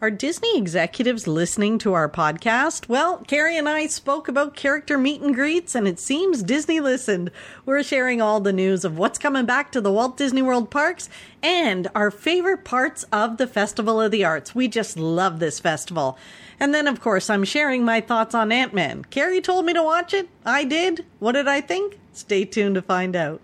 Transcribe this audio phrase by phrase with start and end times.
[0.00, 2.88] Are Disney executives listening to our podcast?
[2.88, 7.32] Well, Carrie and I spoke about character meet and greets, and it seems Disney listened.
[7.66, 11.08] We're sharing all the news of what's coming back to the Walt Disney World parks
[11.42, 14.54] and our favorite parts of the Festival of the Arts.
[14.54, 16.16] We just love this festival.
[16.60, 19.04] And then, of course, I'm sharing my thoughts on Ant Man.
[19.06, 20.28] Carrie told me to watch it.
[20.46, 21.04] I did.
[21.18, 21.98] What did I think?
[22.12, 23.40] Stay tuned to find out.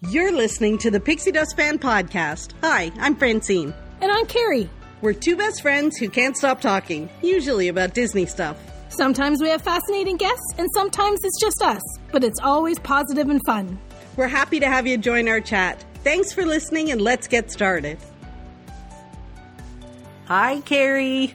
[0.00, 2.54] You're listening to the Pixie Dust Fan Podcast.
[2.62, 3.72] Hi, I'm Francine.
[4.00, 4.70] And I'm Carrie.
[5.00, 8.56] We're two best friends who can't stop talking, usually about Disney stuff.
[8.90, 13.40] Sometimes we have fascinating guests, and sometimes it's just us, but it's always positive and
[13.44, 13.78] fun.
[14.16, 15.84] We're happy to have you join our chat.
[16.04, 17.98] Thanks for listening, and let's get started.
[20.26, 21.34] Hi, Carrie.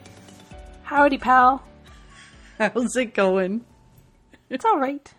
[0.83, 1.63] Howdy, pal.
[2.57, 3.65] How's it going?
[4.49, 5.13] It's all right.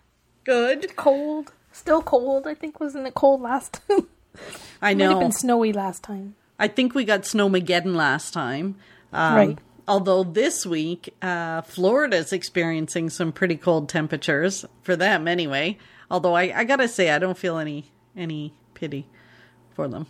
[0.44, 0.94] Good.
[0.96, 1.52] Cold.
[1.72, 2.46] Still cold.
[2.46, 4.06] I think wasn't it cold last time?
[4.82, 5.20] I Might have know.
[5.20, 6.36] been snowy last time.
[6.58, 8.76] I think we got Snowmageddon last time.
[9.12, 9.58] Um, Right.
[9.86, 15.76] Although this week, uh, Florida's experiencing some pretty cold temperatures for them, anyway.
[16.10, 19.06] Although I, I gotta say, I don't feel any any pity
[19.74, 20.06] for them.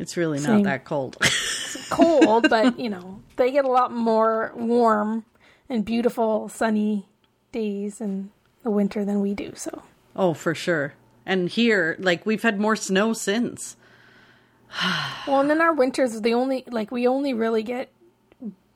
[0.00, 0.62] It's really not Same.
[0.64, 1.18] that cold.
[1.20, 5.24] it's Cold, but you know they get a lot more warm
[5.68, 7.06] and beautiful sunny
[7.52, 8.30] days in
[8.62, 9.52] the winter than we do.
[9.54, 9.82] So
[10.16, 10.94] oh, for sure.
[11.24, 13.76] And here, like we've had more snow since.
[15.26, 17.90] well, and then our winters the only like we only really get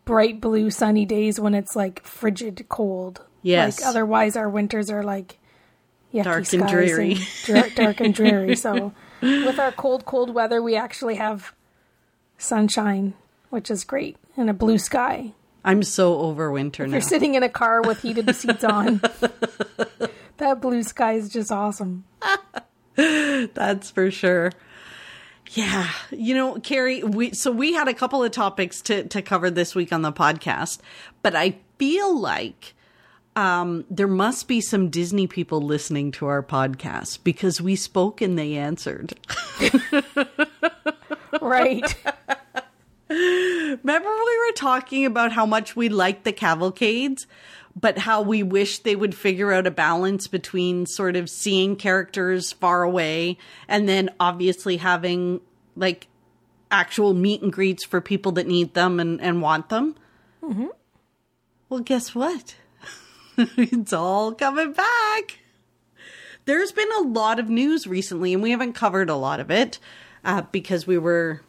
[0.05, 3.23] bright blue sunny days when it's like frigid cold.
[3.43, 3.81] Yes.
[3.81, 5.39] Like otherwise, our winters are like
[6.23, 7.17] Dark and dreary.
[7.45, 8.55] dra- dark and dreary.
[8.55, 11.53] So with our cold, cold weather, we actually have
[12.39, 13.15] sunshine,
[13.51, 15.33] which is great, and a blue sky.
[15.65, 16.93] I'm so over winter now.
[16.93, 19.01] You're sitting in a car with heated seats on.
[20.37, 22.05] that blue sky is just awesome.
[22.97, 24.53] That's for sure.
[25.55, 29.51] Yeah, you know, Carrie, we so we had a couple of topics to to cover
[29.51, 30.79] this week on the podcast,
[31.23, 32.75] but I feel like
[33.37, 38.39] um there must be some Disney people listening to our podcast because we spoke and
[38.39, 39.15] they answered.
[41.41, 41.95] Right.
[43.09, 47.27] Remember we were talking about how much we like the cavalcades,
[47.77, 52.53] but how we wish they would figure out a balance between sort of seeing characters
[52.53, 53.37] far away
[53.69, 55.41] and then obviously having
[55.77, 56.07] like
[56.71, 59.97] actual meet and greets for people that need them and, and want them.
[60.43, 60.67] Mm-hmm.
[61.69, 62.57] Well, guess what?
[63.37, 65.39] it's all coming back.
[66.45, 69.79] There's been a lot of news recently, and we haven't covered a lot of it
[70.25, 71.41] uh, because we were,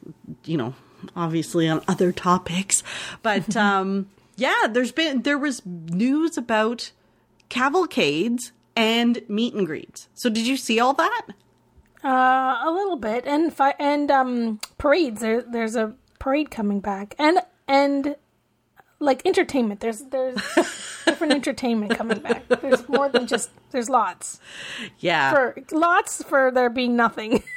[0.45, 0.73] you know,
[1.15, 2.81] obviously on other topics.
[3.21, 6.91] But um, yeah, there's been there was news about
[7.49, 10.09] cavalcades and meet and greets.
[10.13, 11.27] So did you see all that?
[12.03, 15.21] Uh, a little bit, and fi- and um parades.
[15.21, 18.15] There, there's a parade coming back, and and
[18.99, 19.79] like entertainment.
[19.79, 20.35] There's there's
[21.05, 22.47] different entertainment coming back.
[22.47, 23.49] There's more than just.
[23.71, 24.39] There's lots
[24.99, 27.43] Yeah, for lots for there being nothing.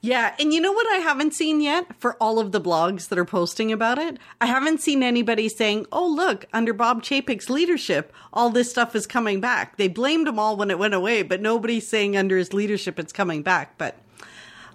[0.00, 0.34] yeah.
[0.38, 3.24] And you know what I haven't seen yet for all of the blogs that are
[3.24, 4.18] posting about it?
[4.40, 9.06] I haven't seen anybody saying, "Oh, look, under Bob Chapek's leadership, all this stuff is
[9.06, 12.52] coming back." They blamed him all when it went away, but nobody's saying under his
[12.52, 13.78] leadership it's coming back.
[13.78, 13.96] But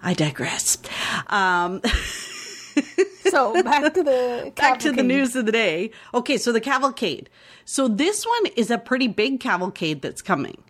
[0.02, 0.78] I digress.
[1.28, 1.80] Um,
[3.30, 5.90] so back to the back to the news of the day.
[6.12, 7.30] Okay, so the cavalcade.
[7.64, 10.62] So this one is a pretty big cavalcade that's coming.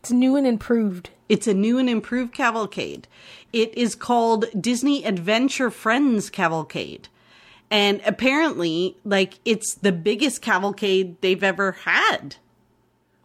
[0.00, 1.10] It's new and improved.
[1.28, 3.08] It's a new and improved cavalcade.
[3.52, 7.08] It is called Disney Adventure Friends Cavalcade.
[7.70, 12.36] And apparently, like, it's the biggest cavalcade they've ever had,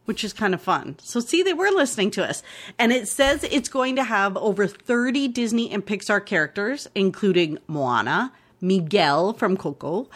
[0.06, 0.96] which is kind of fun.
[1.02, 2.42] So, see, they were listening to us.
[2.78, 8.32] And it says it's going to have over 30 Disney and Pixar characters, including Moana,
[8.62, 10.10] Miguel from Coco,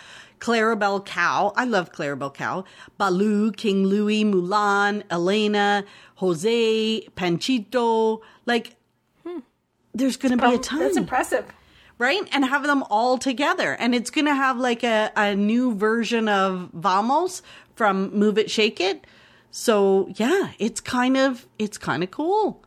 [0.43, 1.53] Clarabelle Cow.
[1.55, 2.65] I love Clarabelle Cow.
[2.97, 8.19] Baloo, King Louie, Mulan, Elena, Jose, Panchito.
[8.45, 8.75] Like,
[9.93, 11.45] there's going to be a ton That's impressive.
[11.97, 12.27] right?
[12.33, 13.73] And have them all together.
[13.79, 17.41] And it's going to have like a, a new version of Vamos
[17.75, 19.07] from Move It, Shake It.
[19.49, 22.61] So yeah, it's kind of, it's kind of cool.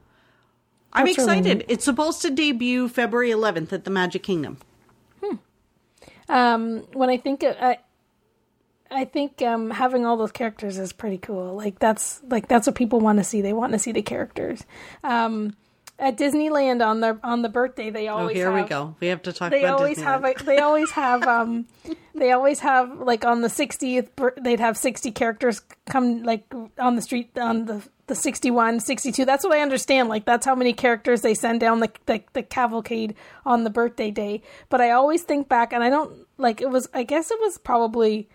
[0.95, 1.59] I'm That's really excited.
[1.59, 1.67] neat.
[1.69, 4.57] it's supposed to debut February 11th at the Magic Kingdom.
[6.29, 7.79] Um, when I think I,
[8.91, 11.55] I think um, having all those characters is pretty cool.
[11.55, 13.41] Like that's like that's what people want to see.
[13.43, 14.65] They want to see the characters.
[15.05, 15.57] Um,
[15.99, 18.97] at Disneyland on the on the birthday they always Oh, always here have, we go.
[19.01, 20.03] We have to talk They about always Disneyland.
[20.03, 21.67] have a, they always have um
[22.15, 24.09] they always have like on the 60th
[24.43, 26.45] they'd have 60 characters come like
[26.79, 30.09] on the street on the the 61 62 that's what i understand.
[30.09, 33.15] Like that's how many characters they send down the, the the cavalcade
[33.45, 34.43] on the birthday day.
[34.69, 37.59] But i always think back and i don't like it was i guess it was
[37.59, 38.29] probably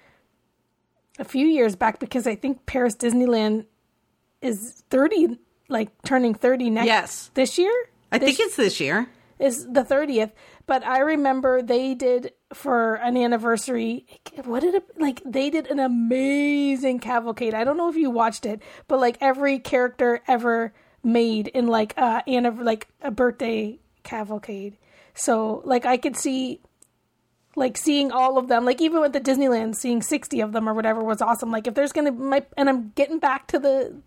[1.19, 3.65] a few years back because i think paris disneyland
[4.41, 5.37] is 30
[5.69, 7.31] like turning 30 next Yes.
[7.35, 7.71] this year?
[8.11, 9.07] I This- think it's this year.
[9.39, 10.31] is the 30th
[10.65, 14.05] but i remember they did for an anniversary
[14.43, 17.53] what did it like they did an amazing cavalcade.
[17.53, 21.93] I don't know if you watched it but like every character ever made in like
[21.97, 24.77] uh anniv- like a birthday cavalcade.
[25.13, 26.59] So like i could see
[27.55, 30.73] like seeing all of them like even with the disneyland seeing 60 of them or
[30.73, 31.51] whatever was awesome.
[31.51, 34.01] Like if there's gonna my and i'm getting back to the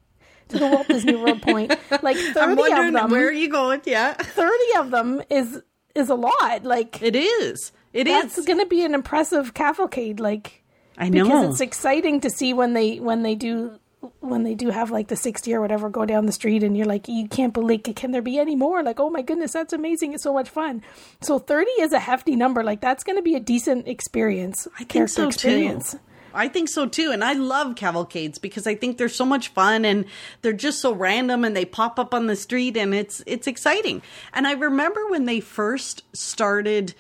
[0.49, 1.75] to the walt disney world point.
[2.03, 3.81] Like 30 I'm of wondering them where are you going?
[3.85, 5.63] Yeah, 30 of them is
[5.95, 6.65] is a lot.
[6.65, 7.73] Like it is.
[7.95, 8.35] It is.
[8.35, 10.63] that's going to be an impressive cavalcade like
[10.99, 11.25] I know.
[11.25, 13.79] because it's exciting to see when they when they do
[14.21, 16.87] when they do have like the 60 or whatever go down the street and you're
[16.87, 17.97] like you can't believe it.
[17.97, 20.83] can there be any more like oh my goodness that's amazing it's so much fun
[21.23, 24.85] so 30 is a hefty number like that's going to be a decent experience I
[24.85, 26.01] think so experience too.
[26.35, 27.13] I think so too.
[27.13, 30.05] And I love cavalcades because I think they're so much fun and
[30.43, 34.03] they're just so random and they pop up on the street and it's it's exciting.
[34.33, 36.95] And I remember when they first started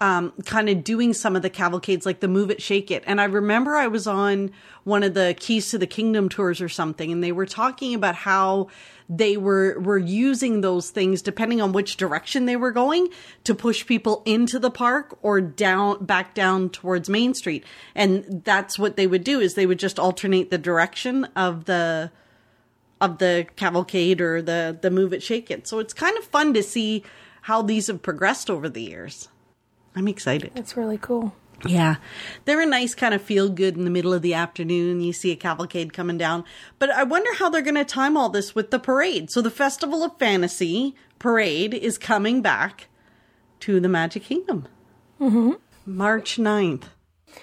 [0.00, 3.04] um, kind of doing some of the cavalcades, like the Move It, Shake It.
[3.06, 4.50] And I remember I was on
[4.84, 8.14] one of the Keys to the Kingdom tours or something, and they were talking about
[8.14, 8.68] how
[9.08, 13.08] they were were using those things depending on which direction they were going
[13.44, 17.64] to push people into the park or down back down towards Main Street.
[17.94, 22.10] And that's what they would do is they would just alternate the direction of the
[23.00, 25.66] of the cavalcade or the the move it shake it.
[25.68, 27.04] So it's kind of fun to see
[27.42, 29.28] how these have progressed over the years.
[29.96, 30.52] I'm excited.
[30.56, 31.34] it's really cool
[31.66, 31.96] Yeah.
[32.44, 35.00] They're a nice kind of feel good in the middle of the afternoon.
[35.00, 36.44] You see a cavalcade coming down.
[36.78, 39.30] But I wonder how they're going to time all this with the parade.
[39.30, 42.88] So the Festival of Fantasy parade is coming back
[43.60, 44.66] to the Magic Kingdom.
[45.20, 45.52] Mm-hmm.
[45.86, 46.84] March 9th.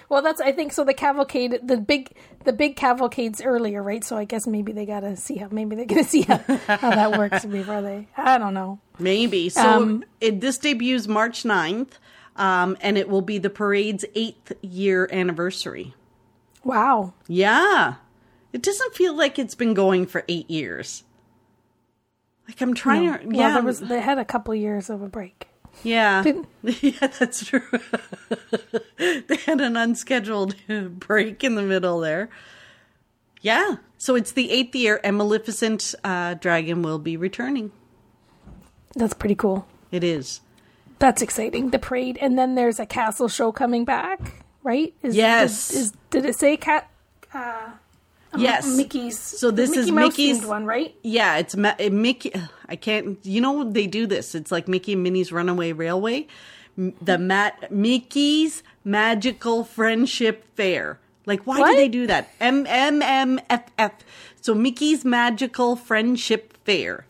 [0.08, 2.12] well that's i think so the cavalcade the big
[2.44, 5.84] the big cavalcades earlier right so i guess maybe they gotta see how maybe they're
[5.86, 9.48] gonna see how, how that works before they i don't know Maybe.
[9.48, 11.92] So Um, it, this debuts March 9th,
[12.36, 15.94] um, and it will be the parade's eighth year anniversary.
[16.64, 17.94] wow Yeah.
[18.52, 21.04] It doesn't feel like it's been going for eight years.
[22.46, 25.08] Like I'm trying to, well, yeah, there was they had a couple years of a
[25.08, 25.48] break
[25.82, 26.24] yeah,
[26.62, 27.62] yeah, that's true.
[28.96, 30.54] they had an unscheduled
[30.98, 32.28] break in the middle there.
[33.40, 37.72] Yeah, so it's the eighth year, and Maleficent uh, Dragon will be returning.
[38.94, 39.66] That's pretty cool.
[39.90, 40.40] It is.
[41.02, 41.70] That's exciting.
[41.70, 44.20] The parade, and then there's a castle show coming back,
[44.62, 44.94] right?
[45.02, 45.72] Is, Yes.
[45.72, 46.88] Is, is- did it say cat?
[47.34, 47.70] Uh,
[48.36, 48.76] Yes.
[48.76, 49.18] Mickey's.
[49.18, 50.94] So this Mickey is Mouse Mickey's- one, right?
[51.02, 52.32] Yeah, it's Ma- uh, Mickey.
[52.68, 53.18] I can't.
[53.24, 54.34] You know they do this.
[54.36, 56.28] It's like Mickey and Minnie's Runaway Railway.
[56.78, 61.00] The Mat Mickey's Magical Friendship Fair.
[61.26, 61.70] Like, why What?
[61.72, 62.30] do they do that?
[62.40, 63.92] M M M F F.
[64.40, 67.06] So Mickey's Magical Friendship Fair.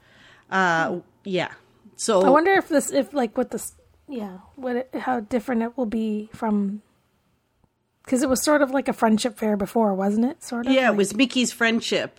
[0.50, 1.52] Uh, yeah.
[1.96, 3.74] So I wonder if this, if like what this,
[4.12, 6.82] yeah, what it, how different it will be from.
[8.04, 10.42] Because it was sort of like a friendship fair before, wasn't it?
[10.42, 10.72] Sort of.
[10.72, 12.18] Yeah, it was Mickey's friendship.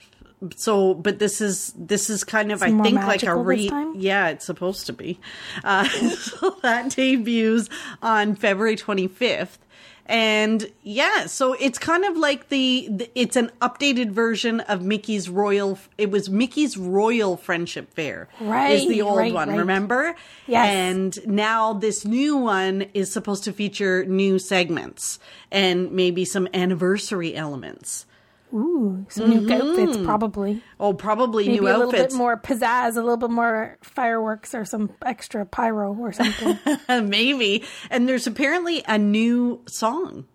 [0.56, 4.46] So, but this is this is kind of I think like a re yeah, it's
[4.46, 5.20] supposed to be.
[5.64, 5.88] Uh,
[6.18, 7.70] so that debuts
[8.02, 9.60] on February twenty fifth,
[10.06, 15.30] and yeah, so it's kind of like the, the it's an updated version of Mickey's
[15.30, 15.80] Royal.
[15.98, 18.72] It was Mickey's Royal Friendship Fair, right?
[18.72, 19.50] is the old right, one.
[19.50, 19.58] right.
[19.58, 20.16] Remember?
[20.46, 20.68] Yes.
[20.68, 25.20] And now this new one is supposed to feature new segments
[25.52, 28.06] and maybe some anniversary elements.
[28.54, 30.62] Ooh, some new outfits probably.
[30.80, 31.84] Oh, probably Maybe new outfits.
[31.84, 36.14] a little bit more pizzazz, a little bit more fireworks, or some extra pyro or
[36.14, 36.60] something.
[37.10, 37.64] maybe.
[37.90, 40.26] And there's apparently a new song,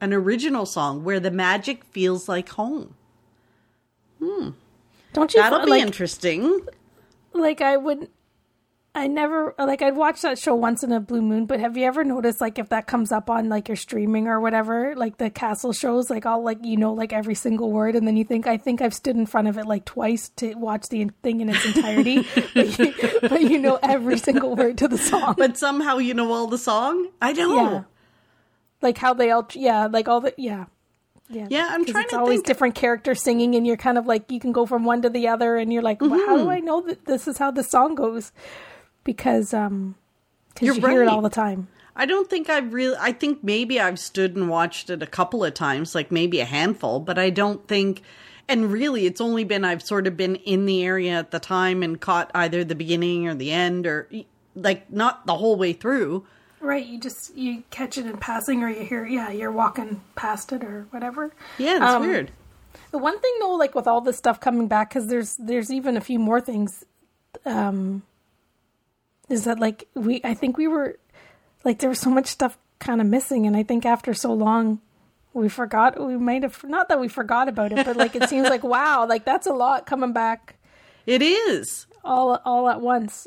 [0.00, 2.94] an original song where the magic feels like home.
[4.18, 4.50] Hmm.
[5.12, 5.82] Don't you That'll be like?
[5.82, 6.60] interesting.
[7.32, 8.08] like I would
[8.92, 11.84] I never like I'd watch that show once in a blue moon, but have you
[11.86, 15.30] ever noticed like if that comes up on like your streaming or whatever, like the
[15.30, 18.48] castle shows, like all like you know like every single word, and then you think
[18.48, 21.50] I think I've stood in front of it like twice to watch the thing in
[21.50, 25.98] its entirety, but, you, but you know every single word to the song, But somehow
[25.98, 27.10] you know all the song?
[27.22, 27.54] I know.
[27.54, 27.82] yeah,
[28.82, 30.64] like how they all yeah like all the yeah.
[31.32, 34.04] Yeah, Yeah, I'm trying it's to always think- different characters singing, and you're kind of
[34.08, 36.42] like you can go from one to the other, and you're like, well, how Mm-hmm.
[36.44, 38.32] do I know that this is how the song goes?
[39.04, 39.94] Because um,
[40.54, 41.68] because You're you hear it all the time.
[41.96, 42.96] I don't think I've really.
[42.98, 46.44] I think maybe I've stood and watched it a couple of times, like maybe a
[46.44, 48.02] handful, but I don't think.
[48.48, 51.82] And really, it's only been I've sort of been in the area at the time
[51.82, 54.08] and caught either the beginning or the end, or
[54.56, 56.26] like not the whole way through.
[56.60, 60.52] Right, you just you catch it in passing, or you hear, yeah, you're walking past
[60.52, 61.32] it or whatever.
[61.58, 62.32] Yeah, it's Um, weird.
[62.90, 65.96] The one thing though, like with all this stuff coming back, because there's there's even
[65.96, 66.84] a few more things,
[67.46, 68.02] um,
[69.30, 70.98] is that like we I think we were
[71.64, 74.80] like there was so much stuff kind of missing, and I think after so long,
[75.32, 78.48] we forgot we might have not that we forgot about it, but like it seems
[78.48, 80.56] like wow, like that's a lot coming back
[81.06, 81.86] It is.
[82.04, 83.26] all all at once.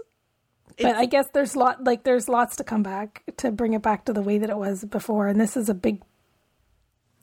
[0.77, 3.81] But It's- I guess there's lot like there's lots to come back to bring it
[3.83, 6.01] back to the way that it was before, and this is a big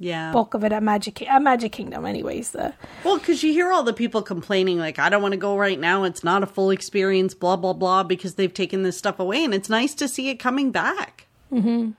[0.02, 0.32] Yeah.
[0.32, 2.52] bulk of it at Magic at Magic Kingdom, anyways.
[2.52, 2.72] The
[3.04, 5.78] Well, because you hear all the people complaining, like, I don't want to go right
[5.78, 6.04] now.
[6.04, 9.44] It's not a full experience, blah, blah, blah, because they've taken this stuff away.
[9.44, 11.26] And it's nice to see it coming back.
[11.50, 11.90] Hmm.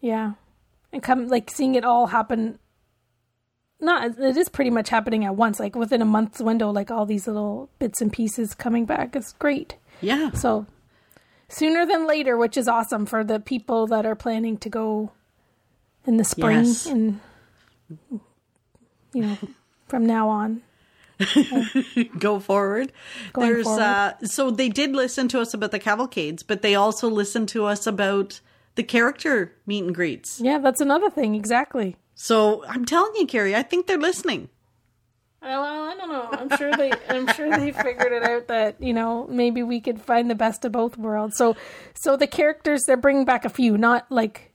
[0.00, 0.32] yeah,
[0.92, 2.58] and come like seeing it all happen.
[3.78, 6.70] Not it is pretty much happening at once, like within a month's window.
[6.70, 9.76] Like all these little bits and pieces coming back is great.
[10.00, 10.32] Yeah.
[10.32, 10.66] So
[11.48, 15.12] sooner than later, which is awesome for the people that are planning to go
[16.06, 16.86] in the spring Yes.
[16.86, 17.20] and
[19.12, 19.38] you know
[19.88, 20.62] from now on.
[22.18, 22.90] Go forward.
[23.32, 23.82] Going There's, forward.
[23.82, 27.66] uh, so they did listen to us about the cavalcades, but they also listened to
[27.66, 28.40] us about
[28.74, 30.40] the character meet and greets.
[30.40, 31.36] Yeah, that's another thing.
[31.36, 31.96] Exactly.
[32.16, 34.48] So I'm telling you, Carrie, I think they're listening.
[35.40, 36.28] Uh, Well, I don't know.
[36.32, 36.92] I'm sure they.
[37.08, 40.64] I'm sure they figured it out that you know maybe we could find the best
[40.64, 41.36] of both worlds.
[41.36, 41.54] So,
[41.94, 44.50] so the characters they're bringing back a few, not like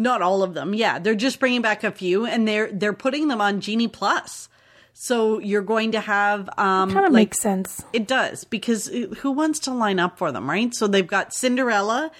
[0.00, 0.72] Not all of them.
[0.72, 4.48] Yeah, they're just bringing back a few, and they're they're putting them on Genie Plus.
[4.94, 7.84] So you're going to have um, kind of like makes sense.
[7.92, 8.86] It does because
[9.18, 10.74] who wants to line up for them, right?
[10.74, 12.10] So they've got Cinderella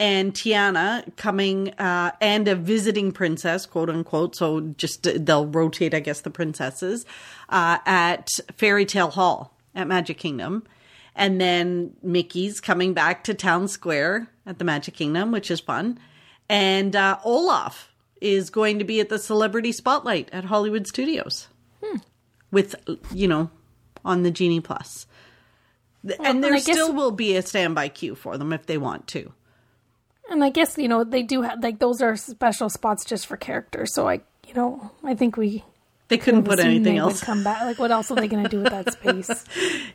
[0.00, 4.34] and Tiana coming, uh, and a visiting princess, quote unquote.
[4.34, 7.04] So just uh, they'll rotate, I guess, the princesses
[7.50, 10.64] uh, at Fairy Tale Hall at Magic Kingdom,
[11.14, 15.98] and then Mickey's coming back to Town Square at the Magic Kingdom, which is fun,
[16.48, 21.48] and uh, Olaf is going to be at the Celebrity Spotlight at Hollywood Studios
[22.50, 22.74] with
[23.12, 23.50] you know
[24.04, 25.06] on the Genie Plus.
[26.06, 28.78] Th- and and there guess- still will be a standby queue for them if they
[28.78, 29.32] want to.
[30.30, 33.36] And I guess you know they do have like those are special spots just for
[33.36, 33.92] characters.
[33.94, 35.64] So I, you know, I think we
[36.08, 37.20] They couldn't put anything else.
[37.20, 37.62] come back.
[37.62, 39.44] Like what else are they going to do with that space?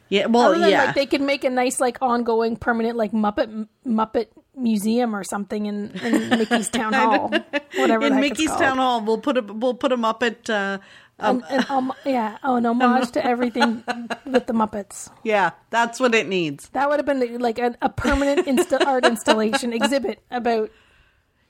[0.09, 3.65] Yeah, well, than yeah, like they could make a nice like ongoing permanent like Muppet
[3.87, 4.27] Muppet
[4.57, 7.29] museum or something in, in Mickey's Town Hall,
[7.77, 8.05] whatever.
[8.07, 8.75] in Mickey's Town.
[8.77, 10.49] Hall, we'll put a we'll put them up at.
[10.49, 10.79] Uh,
[11.17, 13.83] um, An, an, um, yeah, oh, an homage to everything
[14.25, 15.09] with the Muppets.
[15.23, 16.67] yeah, that's what it needs.
[16.69, 20.71] That would have been like a, a permanent insta- art installation exhibit about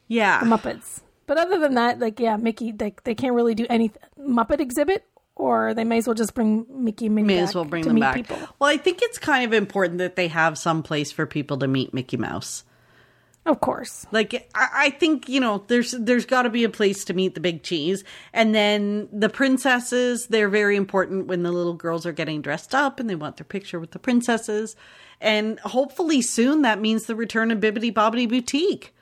[0.08, 1.00] Yeah, the Muppets.
[1.32, 5.06] But other than that, like yeah, Mickey, like they can't really do any Muppet exhibit,
[5.38, 8.02] or they may as well just bring Mickey and Minnie may as well bring them
[8.02, 8.16] back.
[8.16, 8.38] people.
[8.60, 11.70] Well, I think it's kind of important that they have some place for people to
[11.70, 12.66] meet Mickey Mouse.
[13.46, 17.06] Of course, Like I, I think you know, there's there's got to be a place
[17.06, 20.28] to meet the big cheese, and then the princesses.
[20.28, 23.46] They're very important when the little girls are getting dressed up and they want their
[23.46, 24.76] picture with the princesses.
[25.22, 28.94] And hopefully soon that means the return of Bibbidi Bobbidi Boutique.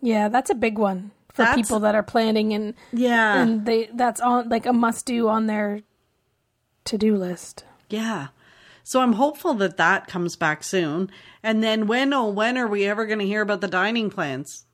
[0.00, 3.90] yeah, that's a big one for That's- people that are planning and Yeah, and they
[3.92, 5.80] that's on like a must do on their
[6.84, 7.64] to do list.
[7.90, 8.28] yeah.
[8.86, 11.10] So I'm hopeful that that comes back soon.
[11.42, 14.64] And then when oh when are we ever going to hear about the dining plans?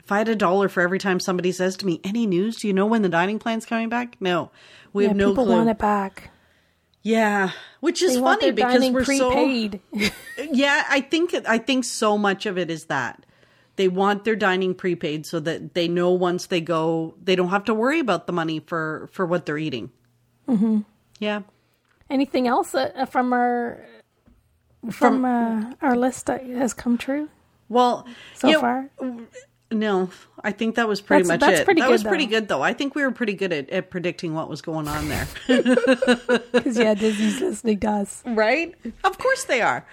[0.00, 2.56] If I had a dollar for every time somebody says to me, "Any news?
[2.58, 4.50] Do you know when the dining plan's coming back?" No,
[4.92, 5.54] we Yeah, have no people clue.
[5.56, 6.30] want it back.
[7.02, 7.50] Yeah,
[7.80, 9.80] which is They funny because we're prepaid.
[9.96, 10.08] so
[10.52, 10.84] yeah.
[10.90, 13.24] I think I think so much of it is that
[13.76, 17.64] they want their dining prepaid so that they know once they go, they don't have
[17.64, 19.90] to worry about the money for for what they're eating.
[20.48, 20.80] Mm-hmm.
[21.18, 21.42] Yeah,
[22.10, 23.84] Anything else uh, from our
[24.90, 27.28] from, uh, our list that has come true
[27.68, 28.88] well, so you know, far?
[29.72, 30.08] no,
[30.44, 31.64] I think that was pretty That's- much that's it.
[31.64, 32.62] pretty that good, was pretty good though.
[32.62, 35.26] I think we were pretty good at, at predicting what was going on there.
[36.52, 38.22] Because yeah, Disney's listening to us.
[38.24, 38.72] right?
[39.02, 39.84] Of course they are.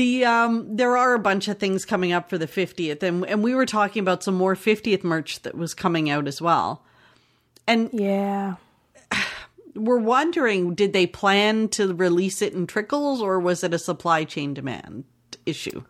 [0.00, 3.42] The um there are a bunch of things coming up for the 50th and and
[3.42, 6.82] we were talking about some more 50th merch that was coming out as well.
[7.66, 8.54] And Yeah.
[9.74, 14.24] we're wondering did they plan to release it in trickles or was it a supply
[14.24, 15.04] chain demand
[15.44, 15.84] issue?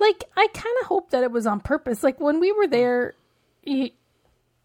[0.00, 2.02] Like I kind of hope that it was on purpose.
[2.02, 3.14] Like when we were there,
[3.62, 3.90] you,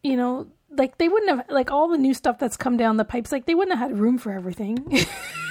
[0.01, 3.05] you know, like they wouldn't have like all the new stuff that's come down the
[3.05, 3.31] pipes.
[3.31, 4.99] Like they wouldn't have had room for everything.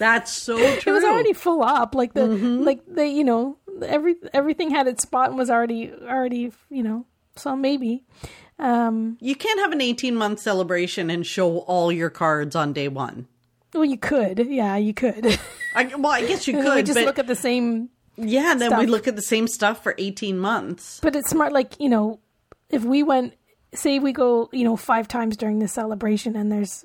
[0.00, 0.92] That's so true.
[0.92, 1.94] it was already full up.
[1.94, 2.64] Like the Mm-hmm.
[2.64, 7.06] like the you know every everything had its spot and was already already you know.
[7.36, 8.04] So maybe.
[8.58, 12.88] Um, you can't have an 18 month celebration and show all your cards on day
[12.88, 13.26] one.
[13.72, 14.38] well, you could.
[14.50, 15.38] Yeah, you could.
[15.74, 18.52] I, well, I guess you then we could, just but look at the same yeah,
[18.52, 21.00] and then we look at the same stuff for 18 months.
[21.02, 22.20] But it's smart, like, you know,
[22.68, 23.34] if we went,
[23.72, 26.84] say we go, you know, five times during the celebration and there's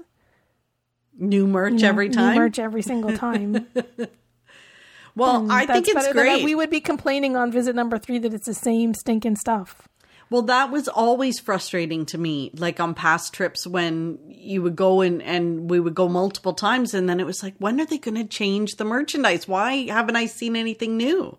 [1.18, 2.36] New merch you know, every new time.
[2.38, 3.68] merch every single time.
[5.16, 6.44] well, um, I think it's great.
[6.44, 9.88] we would be complaining on visit number three that it's the same stinking stuff.
[10.30, 12.52] Well, that was always frustrating to me.
[12.56, 16.94] Like on past trips when you would go and, and we would go multiple times
[16.94, 19.48] and then it was like, when are they going to change the merchandise?
[19.48, 21.38] Why haven't I seen anything new?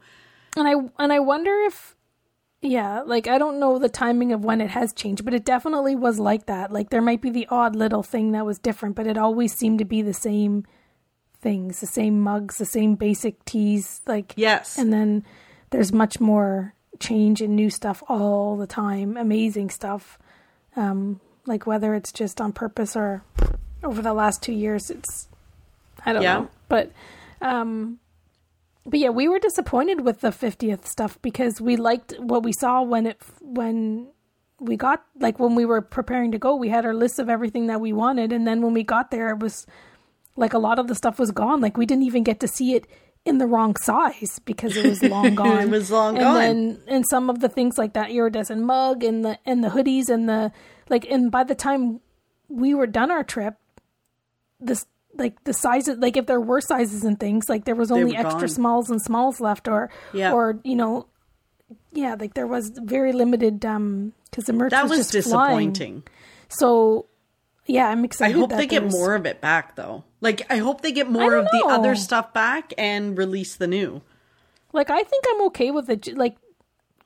[0.57, 1.96] And I and I wonder if
[2.63, 5.95] yeah, like I don't know the timing of when it has changed, but it definitely
[5.95, 6.73] was like that.
[6.73, 9.79] Like there might be the odd little thing that was different, but it always seemed
[9.81, 10.65] to be the same
[11.41, 14.79] things, the same mugs, the same basic teas, like Yes.
[14.79, 15.25] and then
[15.71, 20.19] there's much more change and new stuff all the time amazing stuff
[20.77, 23.23] um like whether it's just on purpose or
[23.85, 25.29] over the last two years it's
[26.07, 26.39] i don't Yeah.
[26.39, 26.91] know but
[27.43, 27.99] um
[28.87, 32.83] but yeah we were disappointed with the 50th stuff because we liked what we saw
[32.83, 34.09] when it when
[34.61, 37.67] we got like when we were preparing to go we had our list of everything
[37.67, 38.33] that we wanted.
[38.33, 39.67] And then when we got there it was
[40.37, 41.61] like a lot of the stuff was gone.
[41.61, 42.87] Like we didn't even get to see it
[43.25, 45.59] in the wrong size because it was long gone.
[45.63, 46.35] It was long and gone.
[46.35, 50.09] then and some of the things like that iridescent mug and the and the hoodies
[50.09, 50.53] and the
[50.89, 52.01] like and by the time
[52.49, 53.57] we were done our trip
[54.61, 54.87] this
[55.19, 58.41] like the sizes like if there were sizes and things like there was only extra
[58.41, 58.49] gone.
[58.49, 60.33] smalls and smalls left or Yeah.
[60.33, 61.07] or you know
[61.93, 65.73] yeah like there was very limited um because the merch that was, was just flying.
[65.73, 66.03] disappointing.
[66.49, 67.07] so
[67.67, 68.37] yeah i'm excited.
[68.37, 70.05] I hope they get more of it back though.
[70.21, 74.03] Like I hope they get more of the other stuff back and release the new.
[74.73, 76.37] like i think i'm okay with it like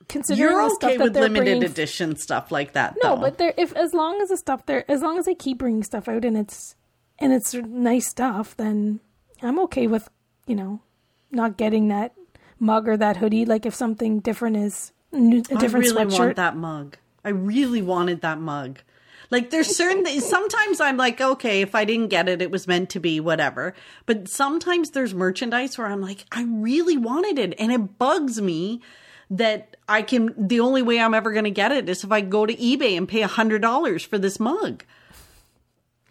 [0.08, 3.20] considering You're the stuff okay that with limited bringing edition stuff like that No, though.
[3.22, 5.84] but there if as long as the stuff there as long as they keep bringing
[5.84, 6.74] stuff out and it's
[7.20, 9.00] and it's nice stuff, then
[9.42, 10.08] I'm okay with,
[10.46, 10.80] you know,
[11.30, 12.14] not getting that
[12.58, 13.44] mug or that hoodie.
[13.44, 16.18] Like if something different is new, a different I really sweatshirt.
[16.18, 16.96] want that mug.
[17.24, 18.80] I really wanted that mug.
[19.30, 22.66] Like there's certain things sometimes I'm like, okay, if I didn't get it, it was
[22.66, 23.74] meant to be, whatever.
[24.06, 27.54] But sometimes there's merchandise where I'm like, I really wanted it.
[27.58, 28.80] And it bugs me
[29.30, 32.44] that I can the only way I'm ever gonna get it is if I go
[32.44, 34.84] to eBay and pay a hundred dollars for this mug.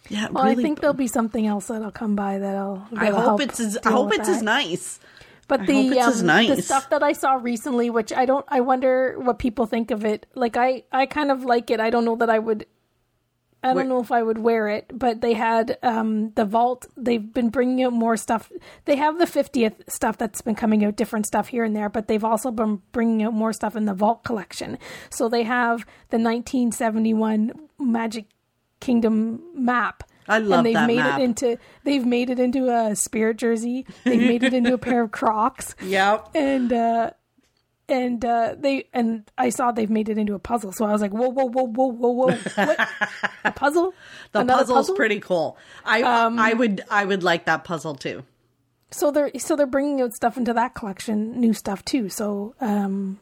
[0.09, 2.83] Yeah, Well, really I think there'll be something else that'll come by that'll.
[2.95, 4.99] I that'll hope help it's as I hope it's as nice.
[5.47, 6.55] But I the hope it's um, as nice.
[6.55, 10.05] the stuff that I saw recently, which I don't, I wonder what people think of
[10.05, 10.27] it.
[10.35, 11.79] Like I, I kind of like it.
[11.79, 12.65] I don't know that I would.
[13.61, 16.85] I don't know if I would wear it, but they had um, the vault.
[16.95, 18.49] They've been bringing out more stuff.
[18.85, 22.07] They have the 50th stuff that's been coming out, different stuff here and there, but
[22.07, 24.77] they've also been bringing out more stuff in the vault collection.
[25.09, 28.27] So they have the 1971 Magic
[28.79, 30.03] Kingdom map.
[30.27, 31.19] I love and they've that made map.
[31.19, 33.85] it into they've made it into a spirit jersey.
[34.03, 36.29] They've made it into a pair of Crocs Yep.
[36.35, 37.11] and uh
[37.87, 40.71] and uh they and I saw they've made it into a puzzle.
[40.71, 42.89] So I was like, whoa, whoa, whoa, whoa, whoa, whoa, what?
[43.43, 43.93] a puzzle?
[44.31, 44.93] The Another puzzle's puzzle?
[44.93, 45.57] Um, pretty cool.
[45.83, 48.23] I I would I would like that puzzle too.
[48.91, 52.09] So they're so they're bringing out stuff into that collection, new stuff too.
[52.09, 53.19] So um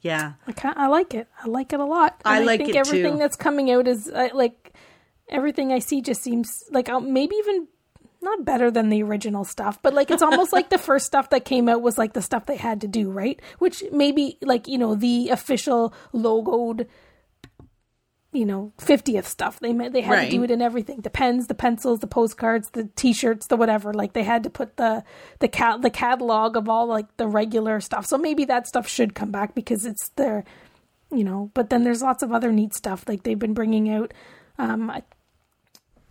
[0.00, 0.34] Yeah.
[0.46, 1.26] I kind I like it.
[1.42, 2.20] I like it a lot.
[2.24, 3.18] I And like think everything too.
[3.18, 4.59] that's coming out is uh, like
[5.30, 7.68] everything I see just seems like uh, maybe even
[8.22, 11.44] not better than the original stuff, but like it's almost like the first stuff that
[11.46, 13.40] came out was like the stuff they had to do, right?
[13.58, 16.86] Which maybe like, you know, the official logoed
[18.32, 19.58] you know, 50th stuff.
[19.58, 21.00] They they had to do it in everything.
[21.00, 23.92] The pens, the pencils, the postcards, the t-shirts, the whatever.
[23.92, 25.02] Like they had to put the
[25.40, 28.06] the cat the catalog of all like the regular stuff.
[28.06, 30.44] So maybe that stuff should come back because it's their
[31.10, 34.14] you know, but then there's lots of other neat stuff like they've been bringing out
[34.58, 35.02] um I-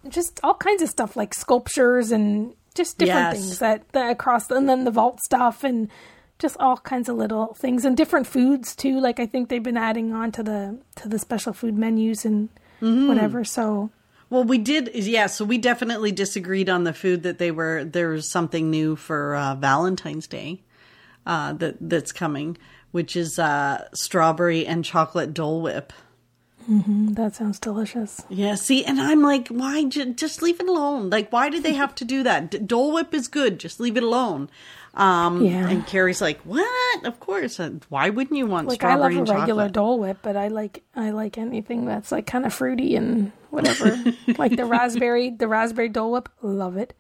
[0.08, 3.40] just all kinds of stuff like sculptures and just different Yes.
[3.40, 5.90] things that, that across and then the vault stuff and
[6.38, 9.76] just all kinds of little things and different foods too like i think they've been
[9.76, 12.50] adding on to the to the special food menus and
[12.82, 13.10] Mm-hmm.
[13.10, 13.90] whatever so
[14.30, 15.26] Well, we did, yeah.
[15.28, 17.84] So we definitely disagreed on the food that they were.
[17.84, 20.62] There's something new for uh, Valentine's Day
[21.26, 22.58] uh, that that's coming,
[22.92, 25.92] which is uh, strawberry and chocolate Dole Whip.
[26.70, 28.22] Mm, that sounds delicious.
[28.30, 31.10] Yeah, see, and I'm like, why j- just leave it alone?
[31.10, 32.52] Like, why did they have to do that?
[32.52, 34.50] D- Dole Whip is good, just leave it alone.
[34.94, 35.68] Um, Yeah.
[35.70, 37.06] And Carrie's like, what?
[37.06, 37.60] Of course.
[37.90, 39.72] Why wouldn't you want Like I love a regular chocolate?
[39.74, 43.96] Dole Whip, but I like I like anything that's like kind of fruity and whatever.
[44.38, 46.94] like the raspberry, the raspberry Dole Whip, love it.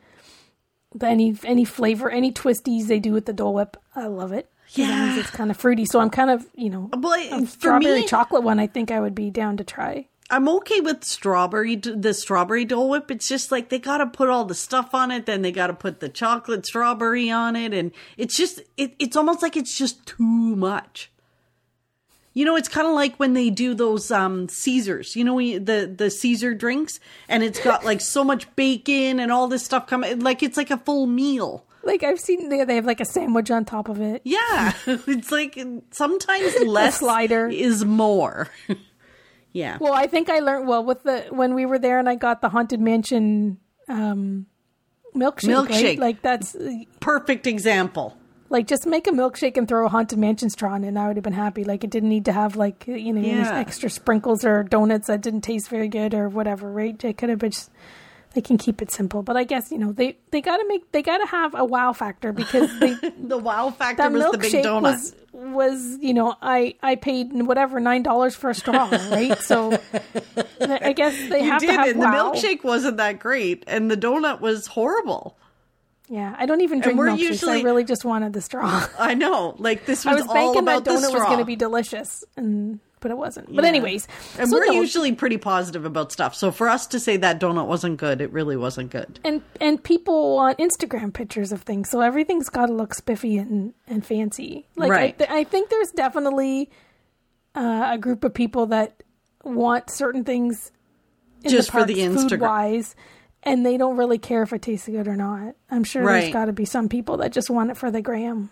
[0.96, 4.50] The, any any flavor, any twisties they do with the Dole Whip, I love it.
[4.72, 5.18] Yeah.
[5.20, 5.86] it's kind of fruity.
[5.86, 8.60] So I'm kind of you know Well, strawberry me, chocolate one.
[8.60, 10.08] I think I would be down to try.
[10.32, 13.10] I'm okay with strawberry, the strawberry Dole Whip.
[13.10, 15.68] It's just like they got to put all the stuff on it, then they got
[15.68, 19.76] to put the chocolate strawberry on it, and it's just it, it's almost like it's
[19.76, 20.24] just too
[20.56, 21.10] much.
[22.36, 25.16] You know, it's kind of like when they do those um Caesars.
[25.16, 29.32] You know, you- the the Caesar drinks, and it's got like so much bacon and
[29.32, 30.20] all this stuff coming.
[30.20, 31.66] Like it's like a full meal.
[31.89, 34.21] Like I've seen they they have like a sandwich on top of it.
[34.23, 35.58] Yeah, it's like
[35.91, 37.47] sometimes less slider.
[37.49, 38.47] is more.
[39.54, 39.78] yeah.
[39.82, 42.41] Well, I think I learned well with the when we were there and I got
[42.41, 44.45] the haunted mansion um
[45.15, 45.49] milkshake.
[45.67, 45.84] Milkshake.
[45.84, 45.99] Right?
[45.99, 46.56] Like that's
[46.99, 48.15] Perfect example.
[48.49, 51.17] like just make a milkshake and throw a haunted mansion straw in, and I would
[51.17, 51.63] have been happy.
[51.63, 53.58] Like it didn't need to have like you know Yeah.
[53.58, 56.71] extra sprinkles or donuts that didn't taste very good or whatever.
[56.71, 57.04] Right?
[57.04, 57.52] It could have been.
[57.52, 57.71] Just,
[58.34, 60.92] they can keep it simple, but I guess you know they they got to make
[60.92, 64.38] they got to have a wow factor because they The wow factor that was the
[64.38, 64.82] big milkshake donut.
[64.82, 69.38] was was you know I I paid whatever nine dollars for a straw, right?
[69.39, 69.80] So
[70.62, 72.32] I guess they you have did, to have and wow.
[72.32, 75.38] the milkshake wasn't that great, and the donut was horrible.
[76.08, 77.20] Yeah, I don't even drink we're milkshakes.
[77.20, 78.88] usually- I really just wanted the straw.
[78.98, 81.38] I know, like this I was, was all banking that about the donut was going
[81.38, 83.54] to be delicious, and but it wasn't.
[83.56, 83.70] But Yeah.
[83.70, 84.08] anyways,
[84.38, 86.36] and so we're no, usually pretty positive about stuff.
[86.36, 89.20] So for us to say that donut wasn't good, it really wasn't good.
[89.24, 93.74] and and people want Instagram pictures of things, so everything's got to look spiffy and
[93.88, 94.68] and fancy.
[94.76, 95.16] Like Right.
[95.16, 96.70] I, th- I think there's definitely
[97.56, 99.02] uh, a group of people that
[99.44, 100.72] want certain things
[101.44, 102.40] in Just the for the Instagram.
[102.42, 102.96] wise.
[103.42, 105.56] And they don't really care if it tastes good or not.
[105.72, 106.20] I'm sure Right.
[106.24, 108.50] there's got to be some people that just want it for the gram.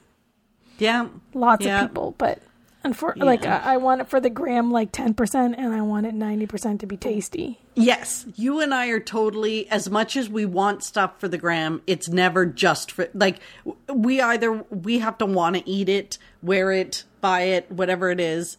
[0.80, 1.84] Yeah, Lots Yeah.
[1.84, 2.40] of people, but
[2.84, 6.16] unfor- like I, I want it for the gram like 10% and I want it
[6.16, 7.60] 90% to be tasty.
[7.76, 11.82] Yes, you and I are totally as much as we want stuff for the gram,
[11.88, 13.40] it's never just for like
[13.94, 18.20] we either we have to want to eat it, wear it, buy it, whatever it
[18.20, 18.58] is,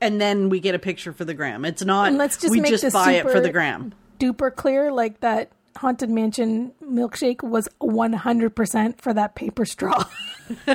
[0.00, 1.64] and then we get a picture for the gram.
[1.64, 3.92] It's not And let's just we just buy it for the gram.
[4.18, 10.04] Duper clear like that haunted mansion milkshake was 100% for that paper straw.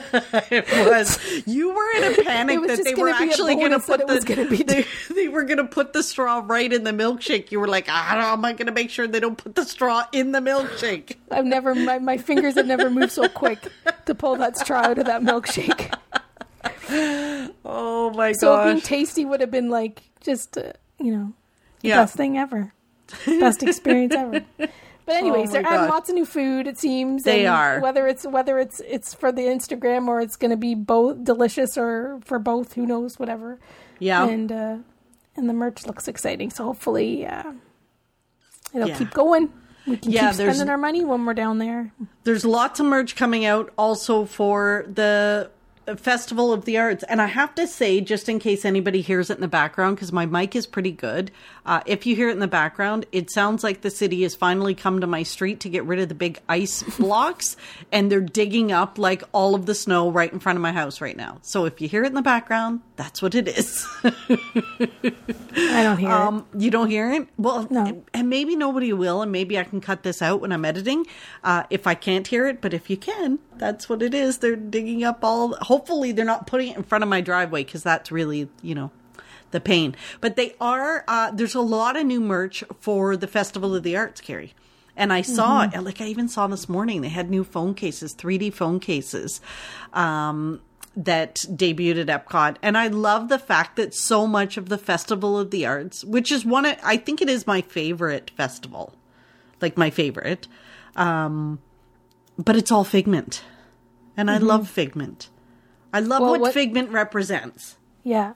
[0.52, 3.72] It was you were in a panic that they were gonna be a actually going
[3.72, 6.84] to put the gonna be they, they were going to put the straw right in
[6.84, 7.52] the milkshake.
[7.52, 10.06] You were like, how am I going to make sure they don't put the straw
[10.12, 11.16] in the milkshake?
[11.32, 13.68] I've never my, my fingers have never moved so quick
[14.06, 15.94] to pull that straw out of that milkshake.
[17.66, 18.40] Oh my god!
[18.40, 21.34] So being tasty would have been like just uh, you know
[21.82, 22.02] the Yeah.
[22.02, 22.74] best thing ever,
[23.26, 24.44] best experience ever.
[25.06, 26.66] But anyways, Oh they're adding lots of new food.
[26.68, 27.80] It seems They are.
[27.80, 31.78] Whether it's whether it's it's for the Instagram or it's going to be both delicious
[31.78, 33.20] or for both, who knows?
[33.20, 33.60] Whatever.
[34.00, 34.78] yeah, And uh,
[35.36, 36.50] and the merch looks exciting.
[36.50, 37.54] So hopefully, uh,
[38.74, 38.98] it'll Yeah.
[38.98, 39.50] keep going.
[39.88, 41.92] We can Yeah, keep spending our money when we're down there.
[42.24, 45.52] there's lots of merch coming out also for the
[45.98, 47.04] Festival of the Arts.
[47.04, 50.12] And I have to say, just in case anybody hears it in the background, because
[50.12, 51.30] my mic is pretty good,
[51.66, 54.76] uh, if you hear it in the background, it sounds like the city has finally
[54.76, 57.58] come to my street to get rid of the big ice blocks,
[57.92, 61.02] and they're digging up like all of the snow right in front of my house
[61.02, 61.40] right now.
[61.42, 63.86] So if you hear it in the background, that's what it is.
[64.04, 66.14] I don't hear it.
[66.14, 67.28] Um, you don't hear it?
[67.38, 68.04] Well, No.
[68.14, 71.06] and maybe nobody will, and maybe I can cut this out when I'm editing
[71.44, 72.62] uh, if I can't hear it.
[72.62, 74.40] But if you can, that's what it is.
[74.40, 75.56] They're digging up all.
[75.56, 78.92] Hopefully, they're not putting it in front of my driveway because that's really, you know,
[79.52, 79.96] the pain.
[80.22, 81.04] But they are.
[81.08, 84.54] Uh, there's a lot of new merch for the Festival of the Arts, Carrie.
[84.98, 85.84] And I saw, Mm-hmm.
[85.84, 89.42] like, I even saw this morning, they had new phone cases, 3D phone cases.
[89.94, 90.62] Um,
[90.98, 92.56] that debuted at Epcot.
[92.62, 96.32] And I love the fact that so much of the Festival of the Arts, which
[96.32, 98.94] is one, of, I think it is my favorite festival,
[99.62, 100.48] like my favorite,
[100.96, 101.60] um,
[102.38, 103.44] but it's all Figment.
[104.16, 105.28] And I love Figment.
[105.92, 106.22] I love Mm-hmm.
[106.24, 107.76] Well, what, what- Figment represents.
[108.04, 108.34] Yeah,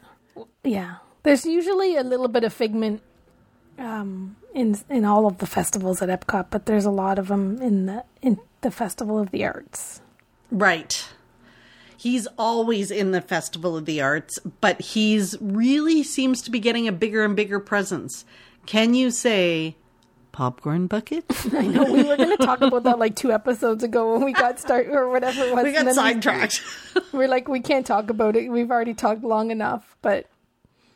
[0.63, 0.97] yeah.
[1.23, 3.01] There's usually a little bit of figment
[3.77, 7.61] um, in in all of the festivals at Epcot, but there's a lot of them
[7.61, 10.01] in the in the Festival of the Arts.
[10.51, 11.07] Right.
[11.97, 16.87] He's always in the Festival of the Arts, but he's really seems to be getting
[16.87, 18.23] a bigger and bigger presence.
[18.65, 19.75] Can you say
[20.39, 21.25] popcorn bucket?
[21.53, 24.31] I know we were going to talk about that like two episodes ago when we
[24.31, 25.65] got started or whatever it was.
[25.65, 26.61] we got and then sidetracked.
[26.95, 28.49] We, we're like, we can't talk about it.
[28.49, 30.27] We've already talked long enough, but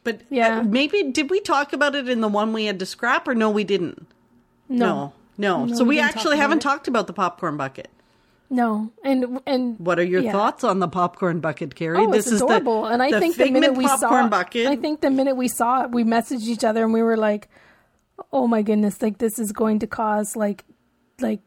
[0.05, 0.59] But Yeah.
[0.59, 3.35] uh, maybe did we talk about it in the one we had to scrap or
[3.35, 4.07] no we didn't?
[4.69, 5.11] No.
[5.37, 5.65] No.
[5.65, 6.61] No, so we we, didn't talk actually haven't it.
[6.61, 7.89] talked about the popcorn bucket.
[8.49, 8.91] No.
[9.03, 10.31] And and What are your Yeah.
[10.31, 11.97] thoughts on the popcorn bucket, Carrie?
[11.97, 12.85] Oh, it's adorable.
[12.85, 14.67] and I the think the minute we saw popcorn it, bucket.
[14.67, 17.49] I think the minute we saw it, we messaged each other and we were like,
[18.31, 19.01] "Oh my goodness!
[19.01, 20.63] Like this is going to cause like,
[21.19, 21.41] like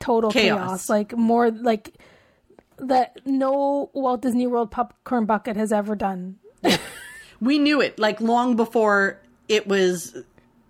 [0.00, 0.58] total chaos.
[0.58, 0.88] Chaos.
[0.88, 1.96] Like more like
[2.78, 6.38] that no Walt Disney World popcorn bucket has ever done."
[7.40, 10.16] we knew it like long before it was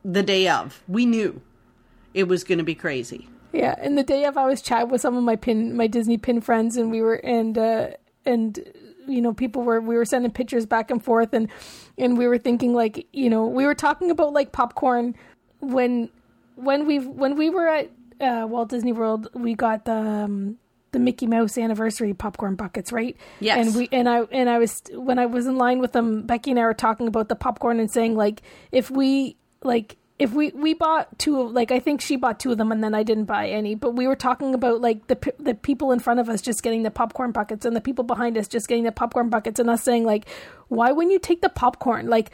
[0.04, 0.82] the day of.
[0.88, 1.40] We knew
[2.12, 3.28] it was going to be crazy.
[3.52, 6.18] Yeah, and the day of, I was chatting with some of my pin, my Disney
[6.18, 7.90] pin friends, and we were and uh,
[8.26, 8.58] and
[9.06, 11.48] you know people were we were sending pictures back and forth, and
[11.98, 15.14] and we were thinking like you know we were talking about like popcorn
[15.60, 16.10] when
[16.56, 17.90] when we when we were at
[18.20, 19.92] uh, Walt Disney World, we got the.
[19.92, 20.58] Um,
[20.92, 23.16] the Mickey Mouse anniversary popcorn buckets, right?
[23.40, 23.66] Yes.
[23.66, 26.52] And we and I and I was when I was in line with them, Becky
[26.52, 30.50] and I were talking about the popcorn and saying like if we like if we
[30.53, 33.03] we bought two of like I think she bought two of them and then I
[33.03, 36.29] didn't buy any, but we were talking about like the the people in front of
[36.29, 39.29] us just getting the popcorn buckets and the people behind us just getting the popcorn
[39.29, 40.27] buckets and us saying like
[40.68, 42.31] why wouldn't you take the popcorn like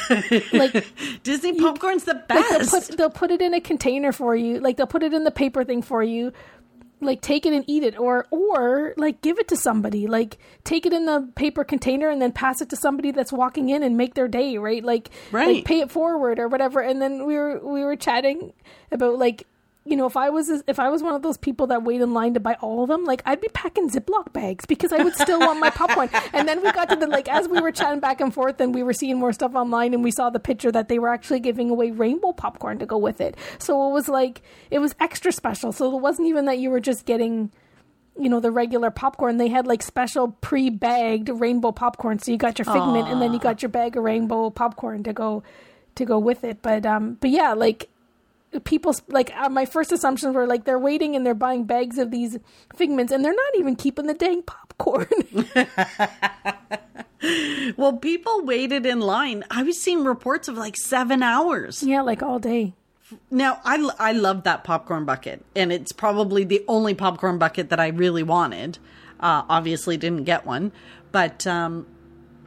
[0.52, 0.86] like
[1.24, 2.70] Disney popcorn's the like they'll best.
[2.70, 4.60] put they'll put it in a container for you.
[4.60, 6.32] Like they'll put it in the paper thing for you.
[7.00, 10.06] Like take it and eat it, or or like give it to somebody.
[10.06, 13.68] Like take it in the paper container and then pass it to somebody that's walking
[13.68, 14.56] in and make their day.
[14.58, 14.82] Right?
[14.82, 15.56] Like Right.
[15.56, 16.80] like pay it forward or whatever.
[16.80, 18.52] And then we were we were chatting
[18.90, 19.46] about like
[19.86, 22.14] you know if I was if I was one of those people that wait in
[22.14, 25.14] line to buy all of them, like I'd be packing Ziploc bags because I would
[25.14, 26.08] still want my popcorn.
[26.32, 28.74] And then we got to the like as we were chatting back and forth and
[28.74, 31.40] we were seeing more stuff online and we saw the picture that they were actually
[31.40, 33.36] giving away rainbow popcorn to go with it.
[33.58, 35.70] So it was like it was extra special.
[35.70, 37.50] So it wasn't even that you were just getting
[38.18, 42.58] you know the regular popcorn they had like special pre-bagged rainbow popcorn so you got
[42.58, 45.42] your figment and then you got your bag of rainbow popcorn to go
[45.96, 47.88] to go with it but um but yeah like
[48.60, 52.10] people like uh, my first assumptions were like they're waiting and they're buying bags of
[52.10, 52.38] these
[52.74, 55.06] figments and they're not even keeping the dang popcorn
[57.76, 59.44] well, people waited in line.
[59.50, 61.82] I was seeing reports of like seven hours.
[61.82, 62.74] yeah like all day
[63.30, 67.80] Now, I, I love that popcorn bucket, and it's probably the only popcorn bucket that
[67.80, 68.78] I really wanted.
[69.20, 70.72] Uh, obviously, didn't get one,
[71.12, 71.86] but um,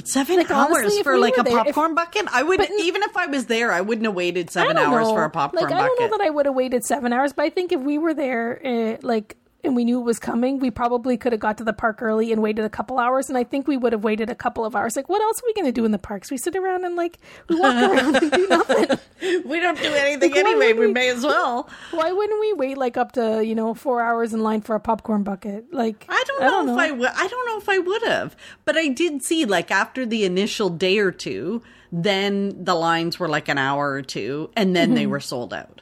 [0.05, 2.25] seven Like, hours honestly, for we like a there- if- popcorn bucket.
[2.31, 5.13] I would But- even if I was there, I wouldn't have waited seven hours know.
[5.13, 5.83] for a popcorn like, bucket.
[5.83, 7.97] I don't know that I would have waited seven hours, but I think if we
[7.97, 9.35] were there, uh, like,
[9.67, 12.31] and we knew it was coming, we probably could have got to the park early
[12.31, 13.29] and waited a couple hours.
[13.29, 14.95] And I think we would have waited a couple of hours.
[14.95, 16.31] Like, what else are we going to do in the parks?
[16.31, 18.99] We sit around and like we walk around and do nothing.
[19.45, 20.73] we don't do anything Like, anyway.
[20.73, 21.69] We we- may as well.
[21.91, 24.79] Why wouldn't we wait like up to you know four hours in line for a
[24.79, 25.71] popcorn bucket?
[25.73, 27.09] Like, I don't know if I would.
[27.13, 30.69] I don't know if I would have, but I did see like after the initial
[30.69, 34.95] day or two, then the lines were like an hour or two, and then Mm-hmm.
[34.95, 35.81] they were sold out.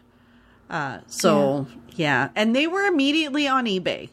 [0.69, 1.84] Uh, so yeah.
[2.35, 4.09] And they were immediately on eBay,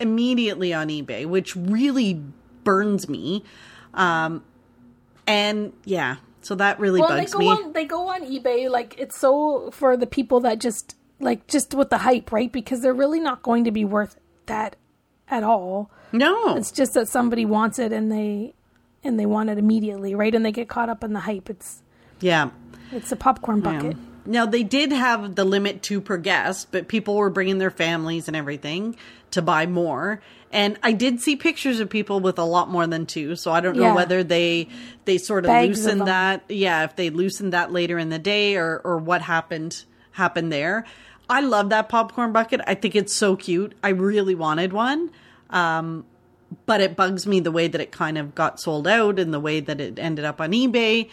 [0.00, 2.22] immediately on eBay, which really
[2.64, 3.44] burns me.
[3.94, 4.44] Um,
[5.26, 7.48] and yeah, so that really well, they bugs go me.
[7.48, 11.74] on they go on eBay like it's so for the people that just like just
[11.74, 12.50] with the hype, right?
[12.50, 14.76] Because they're really not going to be worth that
[15.28, 15.90] at all.
[16.12, 18.54] no, It's just that somebody wants it and they
[19.04, 20.34] and they want it immediately, right?
[20.34, 21.50] And they get caught up in the hype.
[21.50, 21.82] It's
[22.20, 22.50] yeah.
[22.92, 23.96] it's a popcorn bucket.
[24.28, 28.28] Now they did have the limit two per guest, but people were bringing their families
[28.28, 28.96] and everything
[29.32, 30.20] to buy more.
[30.52, 33.60] And I did see pictures of people with a lot more than two, so I
[33.60, 33.94] don't know Yeah.
[33.94, 34.68] whether they
[35.06, 36.06] they sort of Bags loosened them.
[36.06, 36.44] that.
[36.48, 40.84] Yeah, if they loosened that later in the day or or what happened happened there.
[41.30, 42.60] I love that popcorn bucket.
[42.66, 43.74] I think it's so cute.
[43.82, 45.10] I really wanted one.
[45.50, 46.04] Um
[46.64, 49.40] but it bugs me the way that it kind of got sold out and the
[49.40, 51.08] way that it ended up on eBay.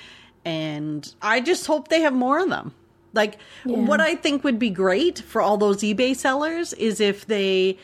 [0.46, 2.74] And I just hope they have more of them.
[3.16, 7.80] Like, what I think would be great for all those eBay sellers is if they,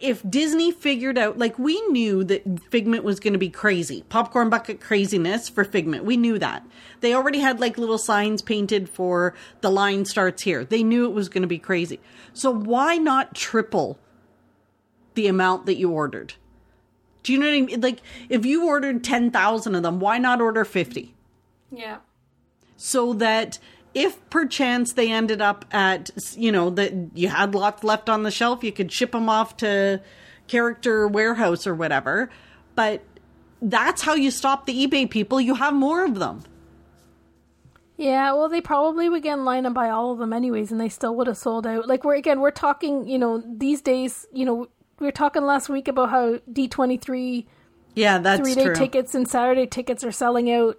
[0.00, 4.50] if Disney figured out, like, we knew that Figment was going to be crazy, popcorn
[4.50, 6.04] bucket craziness for Figment.
[6.04, 6.66] We knew that.
[7.00, 10.64] They already had like little signs painted for the line starts here.
[10.64, 12.00] They knew it was going to be crazy.
[12.32, 13.98] So why not triple
[15.14, 16.34] the amount that you ordered?
[17.22, 17.80] Do you know what I mean?
[17.80, 21.14] Like, if you ordered 10,000 of them, why not order 50?
[21.70, 21.98] Yeah.
[22.76, 23.58] So that
[23.94, 28.30] if perchance they ended up at, you know, that you had lots left on the
[28.30, 30.00] shelf, you could ship them off to
[30.48, 32.30] Character Warehouse or whatever.
[32.74, 33.02] But
[33.60, 35.40] that's how you stop the eBay people.
[35.40, 36.42] You have more of them.
[37.98, 40.80] Yeah, well, they probably would get in line and buy all of them anyways, and
[40.80, 41.86] they still would have sold out.
[41.86, 45.68] Like we're again, we're talking, you know, these days, you know, we were talking last
[45.68, 47.46] week about how D twenty three
[47.94, 50.78] Yeah, that's three day tickets and Saturday tickets are selling out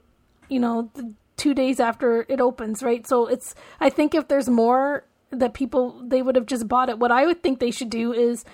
[0.49, 3.06] you know, the two days after it opens, right?
[3.08, 7.00] So it's I think if there's more that people they would have just bought it.
[7.00, 8.46] What I would think they should do is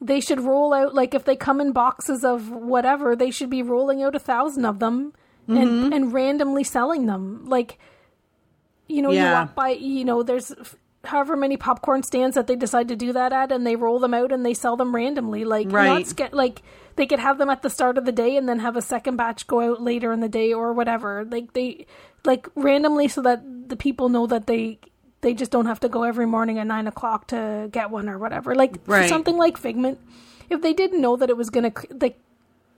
[0.00, 3.62] they should roll out like if they come in boxes of whatever, they should be
[3.62, 5.12] rolling out a thousand of them
[5.48, 5.56] Mm-hmm.
[5.58, 7.46] and and randomly selling them.
[7.46, 7.78] Like
[8.88, 9.32] you know, you Yeah.
[9.32, 10.52] walk by, you know, there's
[11.06, 14.14] however many popcorn stands that they decide to do that at, and they roll them
[14.14, 15.44] out and they sell them randomly.
[15.44, 15.86] Like, Right.
[15.86, 16.62] not sca- like
[16.96, 19.16] they could have them at the start of the day and then have a second
[19.16, 21.24] batch go out later in the day or whatever.
[21.30, 21.86] Like they,
[22.24, 24.78] like randomly, so that the people know that they
[25.22, 28.18] they just don't have to go every morning at nine o'clock to get one or
[28.18, 28.54] whatever.
[28.54, 29.08] Like Right.
[29.08, 29.98] something like Figment.
[30.50, 32.18] If they didn't know that it was gonna cr- like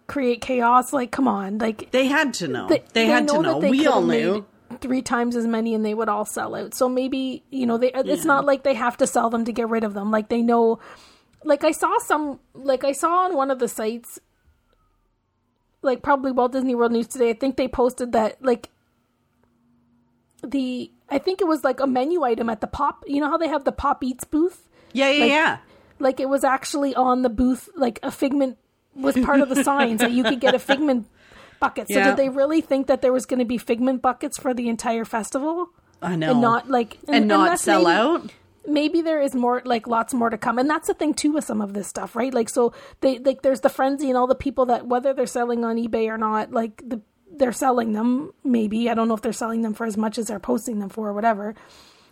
[0.07, 2.67] create chaos, like come on, like They had to know.
[2.69, 3.59] they, They, had to that know.
[3.59, 4.47] We all have made knew.
[4.81, 6.75] Three times as many and they would all sell out.
[6.75, 9.69] So maybe you know they it's not like they have to sell them to get
[9.69, 10.11] rid of them.
[10.11, 10.79] Like they know
[11.45, 14.19] like i saw some like i saw on one of the sites
[15.83, 18.69] like probably walt disney world news today i think they posted that like
[20.43, 23.37] the i think it was like a menu item at the pop you know how
[23.37, 24.69] they have the pop eats booth?
[24.93, 25.59] Yeah, yeah, Like- yeah.
[26.01, 28.59] like it was actually on the booth like a figment
[28.97, 31.07] was part of the signs that you could get a figment
[31.61, 34.55] bucket so did they really think that there was going to be figment buckets for
[34.55, 35.71] the entire festival?
[36.01, 36.33] I know.
[36.33, 38.33] and not like and not sell maybe, out.
[38.67, 40.59] maybe there is more like lots more to come.
[40.59, 42.33] And that's the thing too with some of this stuff right?
[42.33, 45.65] Like so they like there's the frenzy and all the people that whether they're selling
[45.65, 48.89] on ebay or not like the they're selling them maybe.
[48.89, 51.09] I don't know if they're selling them for as much as they're posting them for
[51.09, 51.55] or whatever.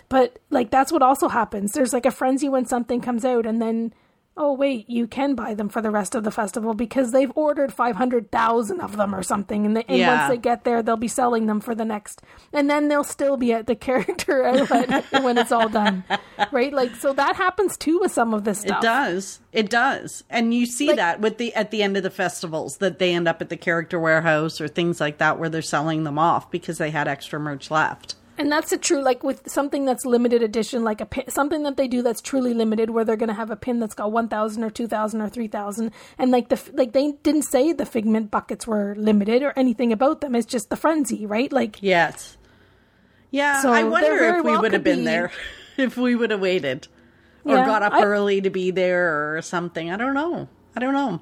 [0.09, 1.73] But like that's what also happens.
[1.73, 3.93] There's like a frenzy when something comes out and then
[4.37, 7.73] oh wait you can buy them for the rest of the festival because they've ordered
[7.73, 10.17] 500,000 of them or something and, and Yeah.
[10.19, 12.23] once they get there they'll be selling them for the next
[12.53, 16.05] and then they'll still be at the character outlet when it's all done
[16.53, 18.79] right like so that happens too with some of this stuff.
[18.83, 19.41] It does.
[19.53, 20.23] It does.
[20.29, 23.15] And you see Like- that with the at the end of the festivals that they
[23.15, 26.51] end up at the character warehouse or things like that where they're selling them off
[26.51, 28.17] because they had extra merch left.
[28.39, 31.77] And that's a true like with something that's limited edition, like a pin, something that
[31.77, 34.29] they do that's truly limited, where they're going to have a pin that's got one
[34.29, 37.87] thousand or two thousand or three thousand, and like the like they didn't say the
[37.87, 40.35] figment buckets were limited or anything about them.
[40.35, 41.51] It's just the frenzy, right?
[41.53, 42.37] Like Yes.
[43.31, 45.33] Yeah, So I wonder if we well would have been be- there
[45.77, 46.89] if we would have waited
[47.45, 49.91] or Yeah, got up I- early to be there or something.
[49.91, 50.49] I don't know.
[50.77, 51.21] I don't know.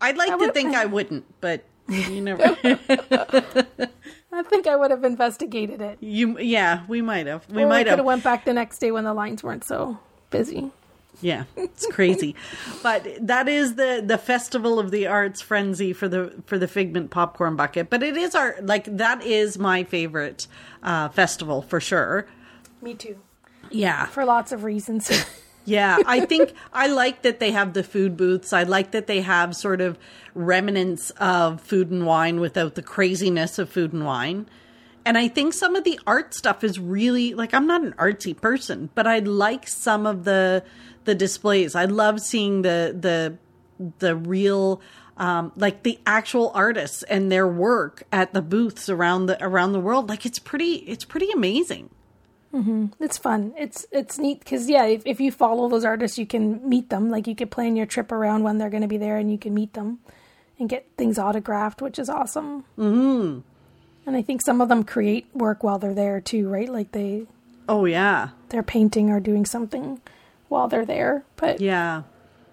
[0.00, 2.56] I'd like to think I wouldn't, but you never.
[4.36, 5.98] I think I would have investigated it.
[6.00, 7.48] you yeah, we might have.
[7.50, 7.98] We or might could have.
[7.98, 9.98] have went back the next day when the lines weren't so
[10.30, 10.70] busy.
[11.22, 12.34] Yeah, it's crazy.
[12.82, 17.10] but that is the the festival of the arts frenzy for the for the Figment
[17.10, 17.88] popcorn bucket.
[17.88, 20.46] But it is our like that is my favorite
[20.82, 22.26] uh festival for sure.
[22.82, 23.16] Me too,
[23.70, 24.06] Yeah.
[24.06, 25.10] for lots of reasons.
[25.68, 28.52] Yeah, I think I like that they have the food booths.
[28.52, 29.98] I like that they have sort of
[30.36, 34.46] remnants of food and wine without the craziness of food and wine.
[35.04, 38.38] And I think some of the art stuff is really like I'm not an artsy
[38.38, 40.62] person, but I like some of the
[41.04, 41.74] the displays.
[41.74, 43.38] I love seeing the the
[43.98, 44.80] the real
[45.16, 49.80] um like the actual artists and their work at the booths around the around the
[49.80, 50.08] world.
[50.08, 51.90] Like it's pretty it's pretty amazing.
[53.00, 53.54] it's fun.
[53.56, 57.10] It's it's neat because yeah, if, if you follow those artists, you can meet them.
[57.10, 59.38] Like you could plan your trip around when they're going to be there, and you
[59.38, 60.00] can meet them
[60.58, 62.64] and get things autographed, which is awesome.
[62.78, 63.40] Mm-hmm.
[64.06, 66.68] And I think some of them create work while they're there too, right?
[66.68, 67.26] Like they
[67.68, 68.30] Oh yeah.
[68.50, 70.00] they're painting or doing something
[70.48, 71.24] while they're there.
[71.36, 72.02] But Yeah.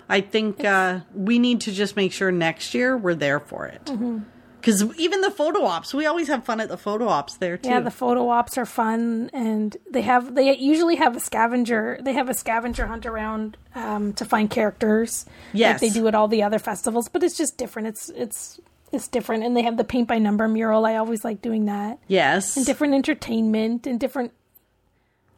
[0.10, 3.86] I think uh, we need to just make sure next year we're there for it.
[3.86, 4.20] Mm-hmm.
[4.64, 7.68] Because even the photo ops, we always have fun at the photo ops there too.
[7.68, 12.00] yeah, the photo ops are fun, and they have they usually have a scavenger.
[12.02, 15.26] They have a scavenger hunt around um, to find characters.
[15.52, 15.82] Yes.
[15.82, 17.90] like they do at all the other festivals, but it's just different.
[17.90, 18.60] It's it's
[18.94, 20.86] it's different, and they have the paint by number mural.
[20.86, 22.00] I always like doing that.
[22.08, 22.56] yes.
[22.56, 24.32] And different entertainment and different.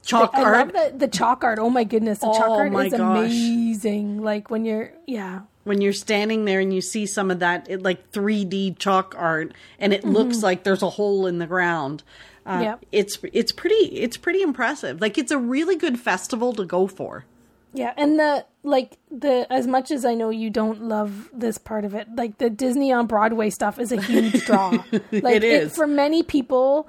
[0.03, 0.57] Chalk I art.
[0.57, 1.57] love the the chalk art.
[1.57, 2.99] Oh my goodness, the chalk Oh art my is gosh.
[3.25, 4.21] amazing.
[4.21, 5.41] Like when you're yeah.
[5.65, 9.53] When you're standing there and you see some of that it, like 3D chalk art
[9.79, 10.11] and it Mm-hmm.
[10.11, 12.03] looks like there's a hole in the ground.
[12.45, 12.85] Uh, Yep.
[12.91, 15.01] It's it's pretty it's pretty impressive.
[15.01, 17.25] Like it's a really good festival to go for.
[17.73, 21.83] Yeah, and the like the as much as I know you don't love this part
[21.83, 24.69] of it, like the Disney on Broadway stuff is a huge draw.
[25.11, 25.75] Like It is.
[25.75, 26.87] for many people.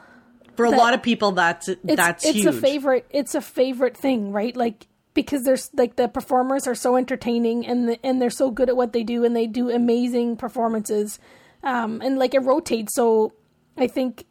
[0.55, 2.47] For a lot of people that's It's that's it's huge.
[2.47, 3.05] a favorite.
[3.11, 4.55] It's a favorite thing, right?
[4.57, 8.69] Like because there's like the performers are so entertaining and the, and they're so good
[8.69, 11.19] at what they do and they do amazing performances,
[11.65, 12.95] um, and like it rotates.
[12.95, 13.33] So
[13.77, 14.27] I think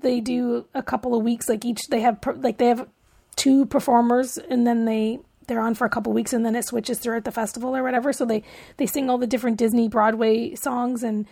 [0.00, 1.48] they do a couple of weeks.
[1.48, 2.88] Like each they have like they have
[3.36, 6.64] two performers and then they they're on for a couple of weeks and then it
[6.64, 8.12] switches throughout the festival or whatever.
[8.12, 8.42] So they
[8.78, 11.26] they sing all the different Disney Broadway songs and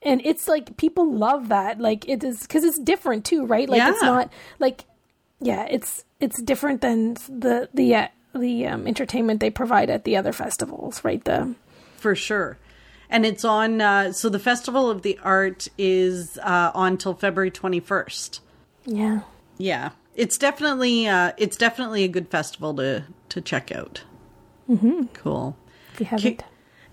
[0.00, 1.80] and it's like people love that.
[1.80, 3.68] Like it is because it's different too, right?
[3.68, 4.84] Like it's not like
[5.42, 10.16] yeah, it's it's different than the the uh, the um, entertainment they provide at the
[10.16, 11.22] other festivals, right?
[11.24, 11.54] The
[11.96, 12.58] for sure.
[13.10, 13.80] And it's on.
[13.82, 18.40] Uh, so the Festival of the Art is uh, on till February twenty first.
[18.86, 19.20] yeah.
[19.58, 24.02] Yeah, it's definitely uh, it's definitely a good festival to to check out.
[24.68, 25.04] Mm-hmm.
[25.12, 25.56] Cool.
[25.92, 26.44] If you haven't,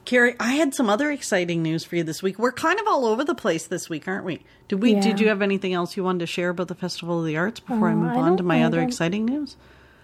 [0.10, 2.40] Carrie, I had some other exciting news for you this week.
[2.40, 4.44] We're kind of all over the place this week, aren't we?
[4.68, 4.94] Did we?
[4.96, 5.02] Yeah.
[5.02, 7.60] Did you have anything else you wanted to share about the Festival of the Arts
[7.60, 9.56] before I Uh, move I on to my other don't- exciting news?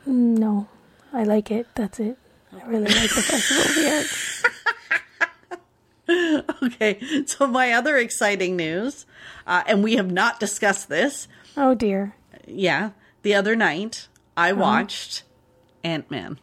[0.06, 0.68] no,
[1.12, 1.66] I like it.
[1.74, 2.20] That's it.
[2.54, 4.44] I really like the festival of the arts.
[6.62, 9.08] Okay, so my other exciting news,
[9.48, 11.28] uh, and we have not discussed this.
[11.58, 12.14] Oh dear.
[12.46, 12.92] Yeah,
[13.24, 14.62] the other night I Uh-huh.
[14.62, 15.24] watched
[15.84, 16.38] Ant Man.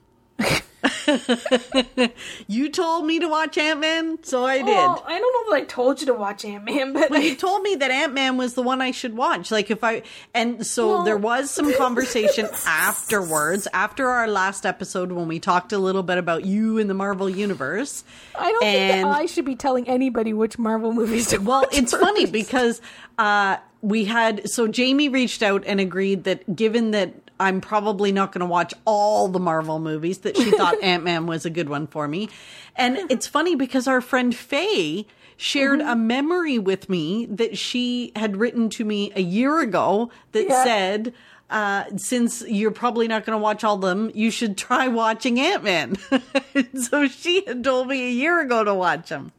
[2.48, 4.68] you told me to watch Ant Man, so I did.
[4.68, 7.34] Oh, I don't know if I told you to watch Ant Man, but Well, you
[7.34, 9.50] told me that Ant Man was the one I should watch.
[9.50, 10.02] Like if I
[10.34, 15.72] and so Well- there was some conversation afterwards, after our last episode when we talked
[15.72, 18.04] a little bit about you in the Marvel universe.
[18.38, 21.66] I don't think and- that I should be telling anybody which Marvel movies to Well,
[21.72, 22.80] it's funny because
[23.18, 28.32] uh, we had so Jamie reached out and agreed that given that I'm probably not
[28.32, 31.68] going to watch all the Marvel movies, that she thought Ant Man was a good
[31.68, 32.28] one for me.
[32.76, 35.88] And it's funny because our friend Faye shared Mm-hmm.
[35.88, 40.64] a memory with me that she had written to me a year ago that Yeah.
[40.64, 41.14] said.
[41.50, 45.62] Uh, since you're probably not going to watch all them, you should try watching Ant
[45.62, 45.96] Man.
[46.80, 49.32] so she had told me a year ago to watch them.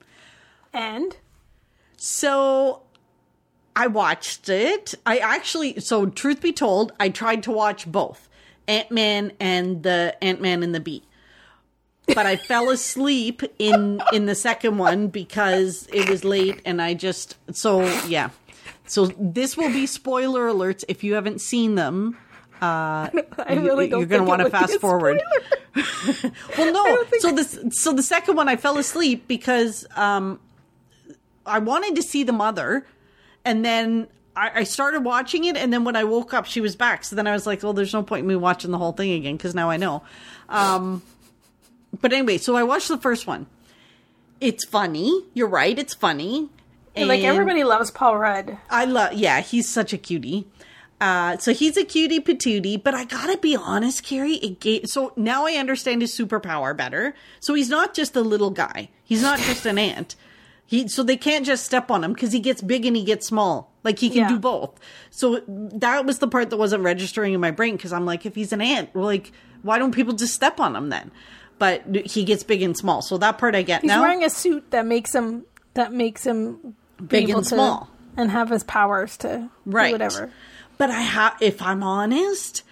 [0.72, 1.18] and
[1.98, 2.84] So
[3.76, 4.94] I watched it.
[5.06, 8.30] I actually, so truth be told, I tried to watch both
[8.68, 11.04] Ant Man and the Ant Man and the Bee.
[12.06, 16.94] But I fell asleep in in the second one because it was late and I
[16.94, 18.30] just so yeah.
[18.86, 22.18] So this will be spoiler alerts if you haven't seen them.
[22.64, 23.10] I
[23.50, 24.00] really don't.
[24.00, 25.22] You're going to want to fast forward.
[26.58, 27.04] well, no.
[27.20, 30.40] So this, so the second one, I fell asleep because um,
[31.46, 32.86] I wanted to see the mother,
[33.46, 36.76] and then I, I started watching it, and then when I woke up, she was
[36.76, 37.04] back.
[37.04, 39.12] So then I was like, "Well, there's no point in me watching the whole thing
[39.12, 40.04] again because now I know."
[40.50, 41.02] Um,
[42.02, 43.48] but anyway, so I watched the first one.
[44.42, 45.24] It's funny.
[45.34, 45.78] You're right.
[45.78, 46.50] It's funny.
[46.96, 48.58] like everybody loves Paul Rudd.
[48.70, 50.48] I love, yeah, he's such a cutie.
[51.02, 54.36] Uh, so he's a cutie patootie, but I gotta be honest, Carrie.
[54.36, 57.14] It gave, so now I understand his superpower better.
[57.40, 58.90] So he's not just a little guy.
[59.04, 60.16] He's not just an ant.
[60.74, 63.28] He so they can't just step on him because he gets big and he gets
[63.28, 63.72] small.
[63.84, 64.30] Like he can Yeah.
[64.30, 64.80] do both.
[65.12, 68.34] So that was the part that wasn't registering in my brain because I'm like, if
[68.34, 71.12] he's an ant, like why don't people just step on him then?
[71.60, 74.02] But he gets big and small, so that part I get He's now.
[74.02, 75.46] wearing a suit that makes him
[75.76, 77.90] that makes him Big and to- small.
[78.18, 80.32] and have his powers to right do whatever.
[80.80, 82.64] but i have if i'm honest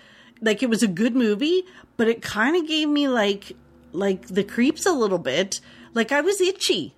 [0.42, 1.64] like it was a good movie
[1.98, 3.54] but it kind of gave me like
[3.92, 5.60] like the creeps a little bit
[5.94, 6.94] like i was itchy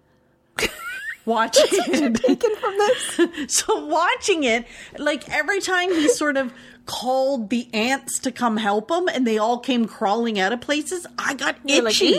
[1.25, 2.15] watching it.
[2.15, 4.65] Taken from this, so watching it
[4.97, 6.53] like every time he sort of
[6.85, 11.07] called the ants to come help him and they all came crawling out of places
[11.17, 12.17] i got You're like, itchy.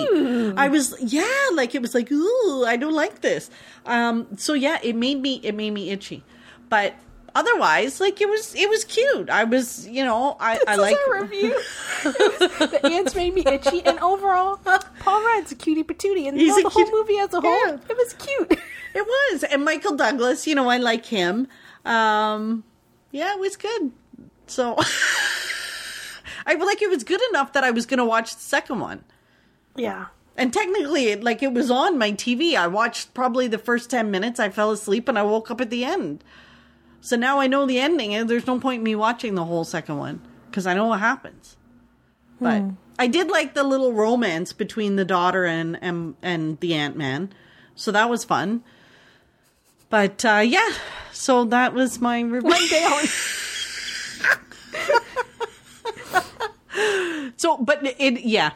[0.57, 3.51] I was yeah like it was like ooh i don't like this.
[3.85, 6.25] Um so yeah it made me it made me itchy.
[6.71, 6.95] But
[7.35, 11.51] otherwise like it was it was cute i was you know i i like review.
[12.05, 14.57] the ants made me itchy, and overall,
[15.01, 17.79] Paul Rudd's a cutie patootie, and He's the whole cute- movie as a whole, Yeah.
[17.89, 18.53] it was cute.
[18.95, 21.49] it was and michael douglas you know i like him
[21.85, 22.63] um
[23.11, 23.91] yeah it was good
[24.47, 24.77] so
[26.47, 29.03] i like it was good enough that i was gonna watch the second one
[29.77, 30.07] yeah,
[30.37, 32.55] And technically, like it was on my TV.
[32.55, 34.39] I watched probably the first 10 minutes.
[34.39, 36.23] I fell asleep and I woke up at the end.
[37.05, 39.65] So now I know the ending, and there's no point in me watching the whole
[39.65, 41.59] second one because I know what happens.
[42.41, 42.63] But
[42.99, 47.31] I did like the little romance between the daughter and and, and the Ant Man.
[47.75, 48.65] So that was fun.
[49.91, 50.71] But uh, yeah,
[51.13, 52.49] so that was my review.
[52.49, 53.05] one day on.
[57.37, 58.53] So, but it, yeah,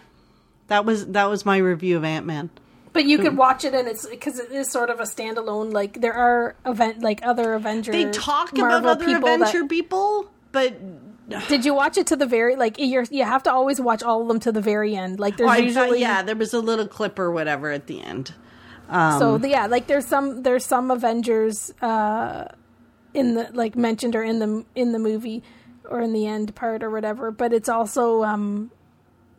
[0.68, 2.48] that was that was my review of Ant Man.
[2.92, 5.72] But you could watch it, and it's because it is sort of a standalone.
[5.72, 7.92] Like there are event, like other Avengers.
[7.92, 10.76] They talk Marvel about other people adventure that- people, but
[11.48, 14.22] Did you watch it to the very like you're you have to always watch all
[14.22, 15.20] of them to the very end.
[15.20, 18.32] Like there's I, usually yeah, there was a little clip or whatever at the end.
[18.90, 22.46] so yeah like there's some there's some Avengers uh
[23.12, 25.42] in the like mentioned or in the in the movie
[25.84, 27.30] or in the end part or whatever.
[27.30, 28.70] But it's also um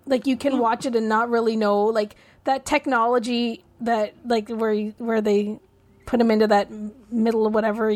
[0.06, 2.16] like you can watch it and not really know like
[2.46, 5.60] that technology that like where you, where they
[6.06, 6.70] put him into that
[7.12, 7.94] middle of whatever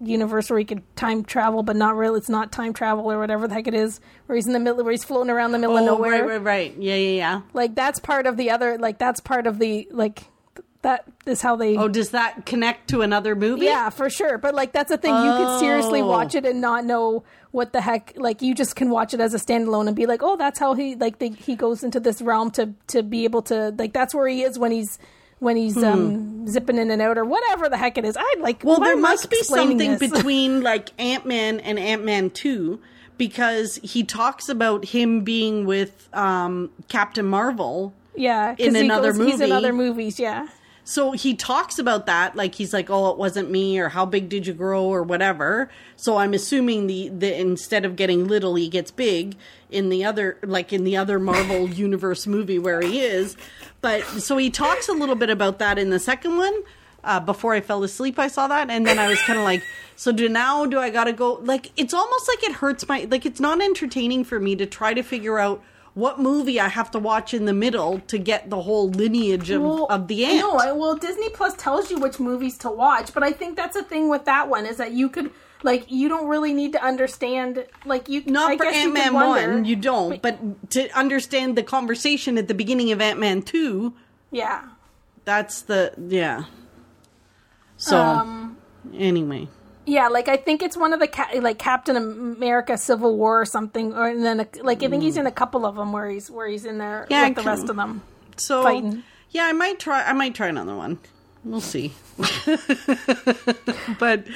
[0.00, 2.18] universe where he could time travel, but not really.
[2.18, 4.00] It's not time travel or whatever the heck it is.
[4.26, 6.10] Where he's in the middle, where he's floating around the middle of Oh, nowhere.
[6.10, 6.76] right, right, right.
[6.76, 7.40] Yeah, yeah, yeah.
[7.52, 8.78] Like that's part of the other.
[8.78, 10.24] Like that's part of the like.
[10.82, 11.76] Th- That is how they.
[11.76, 13.66] Oh, does that connect to another movie?
[13.66, 14.38] Yeah, for sure.
[14.38, 15.14] But like that's the thing.
[15.14, 16.06] You could seriously Oh.
[16.06, 17.22] watch it and not know
[17.52, 18.12] what the heck.
[18.16, 20.74] Like you just can watch it as a standalone and be like, oh, that's how
[20.74, 24.14] he like they, he goes into this realm to to be able to like that's
[24.14, 24.98] where he is when he's
[25.38, 28.16] when he's um zipping in and out or whatever the heck it is.
[28.18, 28.62] I like.
[28.62, 28.68] Hmm.
[28.68, 30.10] Well, there must be something this?
[30.12, 32.80] between like Ant Man and Ant Man 2
[33.18, 37.92] because he talks about him being with um, Captain Marvel.
[38.16, 40.18] Yeah, in he another goes- He's in other movies.
[40.20, 40.48] Yeah.
[40.84, 44.28] So he talks about that, like he's like, "Oh, it wasn't me," or "How big
[44.28, 45.70] did you grow?" or whatever.
[45.96, 49.36] So I'm assuming the the instead of getting little, he gets big
[49.70, 53.36] in the other, like in the other Marvel universe movie where he is.
[53.80, 56.54] But so he talks a little bit about that in the second one.
[57.04, 59.62] Uh, before I fell asleep, I saw that, and then I was kind of like,
[59.94, 60.66] "So do now?
[60.66, 63.62] Do I got to go?" Like it's almost like it hurts my like it's not
[63.62, 65.62] entertaining for me to try to figure out
[65.94, 69.62] what movie I have to watch in the middle to get the whole lineage of,
[69.62, 70.40] of the ant.
[70.40, 73.76] No, I, well, Disney Plus tells you which movies to watch, but I think that's
[73.76, 75.30] the thing with that one is that you could
[75.62, 79.64] like you don't really need to understand like you Not I for Ant Man one
[79.64, 80.20] you don't.
[80.20, 83.94] But to understand the conversation at the beginning of Ant Man 2,
[84.30, 84.68] yeah.
[85.24, 85.92] that's the.
[85.98, 86.44] Yeah.
[87.76, 88.56] So, Um,
[88.94, 89.48] anyway.
[89.84, 93.44] Yeah, like I think it's one of the ca- like Captain America Civil War or
[93.44, 96.08] something, or and then a, like I think he's in a couple of them where
[96.08, 98.02] he's where he's in there Yeah, with the rest of them.
[98.36, 99.02] So, Fighting.
[99.30, 100.02] yeah, I might try.
[100.04, 100.98] I might try another one.
[101.44, 101.92] We'll see.
[103.98, 104.22] but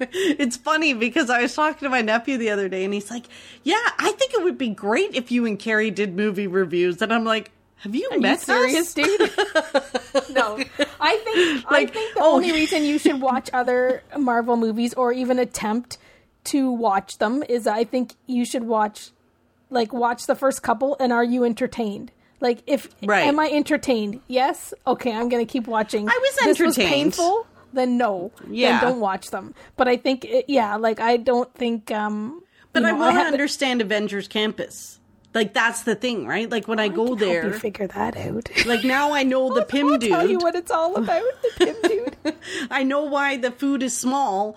[0.00, 3.26] it's funny because I was talking to my nephew the other day, and he's like,
[3.62, 7.12] "Yeah, I think it would be great if you and Carrie did movie reviews." And
[7.12, 7.50] I'm like,
[7.86, 9.20] "Have you Are you met serious, us?" dude?
[10.34, 10.58] no,
[11.00, 12.34] I think I think the oh.
[12.34, 15.98] only reason you should watch other Marvel movies or even attempt
[16.44, 19.10] to watch them is I think you should watch
[19.70, 22.12] like watch the first couple and are you entertained?
[22.40, 23.26] Like if Right.
[23.26, 24.20] am I entertained?
[24.28, 24.74] Yes.
[24.86, 26.08] Okay, I'm going to keep watching.
[26.08, 26.68] I was entertained.
[26.68, 27.46] This was painful.
[27.72, 28.32] Then no.
[28.48, 28.80] Yeah.
[28.80, 29.54] Then don't watch them.
[29.76, 33.22] But I think it, yeah, like I don't think um But you I want to
[33.22, 35.00] understand Avengers Campus.
[35.36, 36.48] Like that's the thing, right?
[36.50, 38.48] Like when I go help there, you figure that out.
[38.66, 40.10] like now I know the Pym dude.
[40.10, 41.22] I'll tell you what it's all about.
[41.42, 42.34] The Pym dude.
[42.70, 44.56] I know why the food is small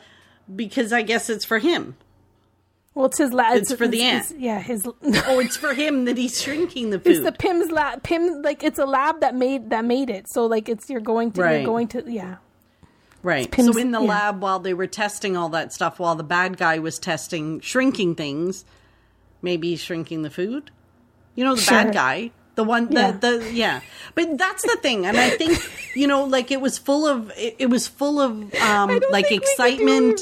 [0.55, 1.97] because I guess it's for him.
[2.95, 3.57] Well, it's his lab.
[3.57, 4.33] It's for the ant.
[4.37, 4.87] yeah, his.
[4.87, 7.17] Oh, it's for him that he's shrinking the food.
[7.17, 8.01] It's the Pym's lab.
[8.03, 10.29] Pym, like it's a lab that made that made it.
[10.29, 11.55] So like it's you're going to Right.
[11.57, 12.37] you're going to yeah.
[13.21, 13.53] right.
[13.53, 14.07] So in the yeah.
[14.07, 18.15] lab while they were testing all that stuff, while the bad guy was testing shrinking
[18.15, 18.63] things,
[19.41, 20.71] maybe shrinking the food.
[21.35, 21.83] You know the Sure.
[21.83, 22.31] bad guy.
[22.55, 23.11] The one, the, Yeah.
[23.11, 23.81] the, yeah.
[24.15, 25.05] But that's the thing.
[25.05, 25.57] And I think,
[25.95, 29.41] you know, like it was full of, it, it was full of, um, like think
[29.43, 30.21] we can do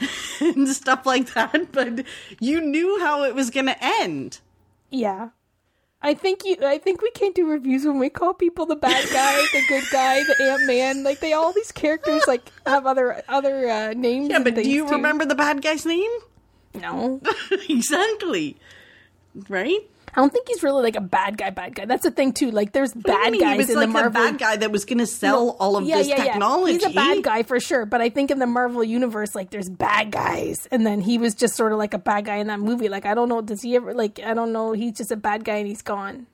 [0.40, 1.72] and stuff like that.
[1.72, 2.06] But
[2.40, 4.40] you knew how it was going to end.
[4.90, 5.30] Yeah.
[6.00, 6.56] I think you.
[6.62, 9.84] I think we can't do reviews when we call people the bad guy, the good
[9.90, 11.02] guy, the Ant Man.
[11.02, 14.28] Like they all these characters like have other other uh, names.
[14.28, 14.92] Yeah, but do you too.
[14.96, 16.10] remember the bad guy's name?
[16.74, 17.20] No,
[17.68, 18.56] exactly.
[19.48, 19.80] Right?
[20.16, 21.50] I don't think he's really like a bad guy.
[21.50, 21.86] Bad guy.
[21.86, 22.52] That's the thing too.
[22.52, 24.12] Like there's What bad guys he was in like the Marvel.
[24.12, 26.24] bad guy that was going to sell No, all of yeah, this yeah, yeah.
[26.24, 26.74] technology.
[26.74, 29.68] He's a bad guy for sure, but I think in the Marvel universe, like there's
[29.68, 32.60] bad guys, and then he was just sort of like a bad guy in that
[32.60, 32.88] movie.
[32.88, 35.44] Like I don't know, does he ever like I don't know, he's just a bad
[35.44, 36.28] guy and he's gone.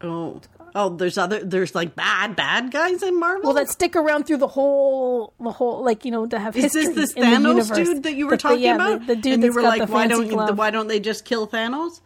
[0.00, 0.40] Oh,
[0.76, 3.42] oh, there's other, there's like bad, bad guys in Marvel.
[3.44, 6.72] Well, that stick around through the whole, the whole, like you know, to have Is
[6.72, 9.00] this this Thanos dude that you were The- talking yeah, about?
[9.00, 10.56] The, the dude and you were got like, the why don't glove.
[10.56, 12.00] why don't they just kill Thanos?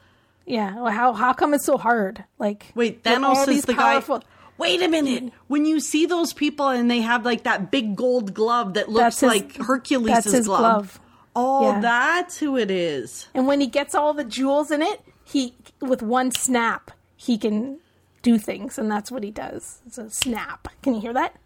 [0.46, 2.24] Yeah, well, how how come it's so hard?
[2.38, 4.26] Like Wait, Thanos is the powerful- guy.
[4.58, 5.32] Wait a minute.
[5.48, 9.20] When you see those people and they have like that big gold glove that looks
[9.20, 10.60] his- like Hercules' that's his glove.
[10.60, 11.00] glove.
[11.36, 11.80] Oh, Yeah.
[11.80, 13.28] that's who it is.
[13.32, 17.78] And when he gets all the jewels in it, he with one snap he can
[18.22, 19.80] do things, and that's what he does.
[19.86, 20.68] It's a snap.
[20.82, 21.36] Can you hear that?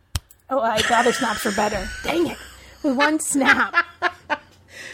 [0.50, 1.88] Oh, I, the other snaps are better.
[2.02, 2.38] Dang it!
[2.82, 3.74] With one snap,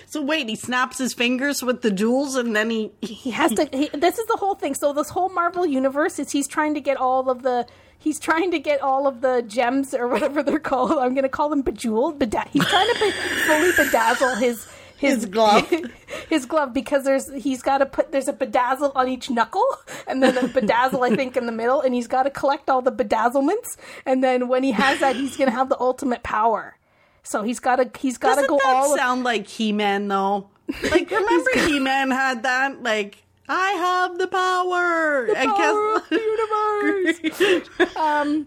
[0.06, 3.68] So wait, he snaps his fingers with the jewels and then he he has to.
[3.72, 4.74] He, this is the whole thing.
[4.74, 7.66] So this whole Marvel universe is he's trying to get all of the.
[7.96, 10.92] He's trying to get all of the gems or whatever they're called.
[10.92, 12.18] I'm going to call them bejeweled.
[12.18, 14.66] Beda- he's trying to be, fully bedazzle his
[15.00, 15.72] His glove.
[16.28, 19.64] his glove because there's he's got to put there's a bedazzle on each knuckle
[20.06, 22.82] and then a bedazzle I think in the middle and he's got to collect all
[22.82, 26.76] the bedazzlements and then when he has that he's going to have the ultimate power.
[27.22, 30.50] So he's got to he's got to go that all sound like He-Man though?
[30.90, 35.28] Like remember He-Man had that like I have the power.
[35.34, 37.96] I power of the universe.
[37.96, 38.46] um,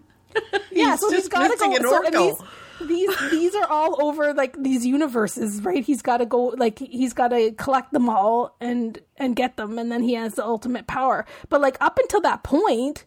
[0.70, 2.36] yeah, He's so he's got to go.
[2.36, 2.44] So,
[2.80, 5.84] these these are all over like these universes, right?
[5.84, 9.78] He's got to go like he's got to collect them all and and get them,
[9.78, 11.24] and then he has the ultimate power.
[11.48, 13.04] But like up until that point,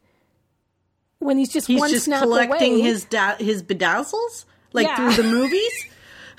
[1.20, 5.12] when he's just He's one just snap collecting away, his da- his bedazzles like Yeah.
[5.12, 5.86] through the movies.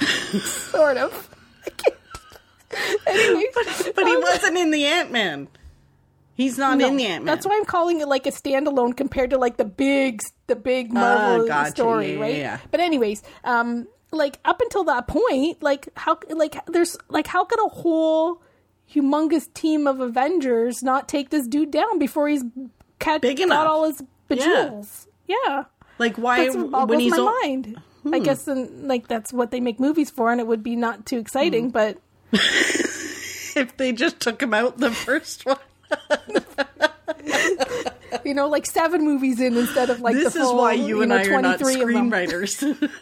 [0.70, 1.34] sort of.
[1.66, 1.94] I can't-
[3.94, 5.48] But he um, wasn't in the Ant Man.
[6.38, 7.24] He's not in the Ant Man.
[7.24, 10.92] That's why I'm calling it like a standalone compared to like the big, the big
[10.92, 11.70] Marvel Ah, gotcha.
[11.72, 12.36] story, Yeah, yeah, right?
[12.36, 12.58] yeah.
[12.70, 17.58] But anyways, um, like up until that point, like how, like there's like how could
[17.58, 18.40] a whole
[18.94, 22.44] humongous team of Avengers not take this dude down before he's
[23.00, 23.66] cat- Big got enough.
[23.66, 25.08] all his bejewels?
[25.26, 25.64] Yeah,
[25.98, 27.82] Like why that's what when he's my mind.
[28.12, 31.04] I guess and like that's what they make movies for, and it would be not
[31.04, 31.70] too exciting, Hmm.
[31.70, 31.98] but
[32.32, 35.58] if they just took him out the first one.
[38.24, 41.02] you know, like seven movies in instead of like this the is full, why you,
[41.02, 42.88] and know, I are not 23 screenwriters.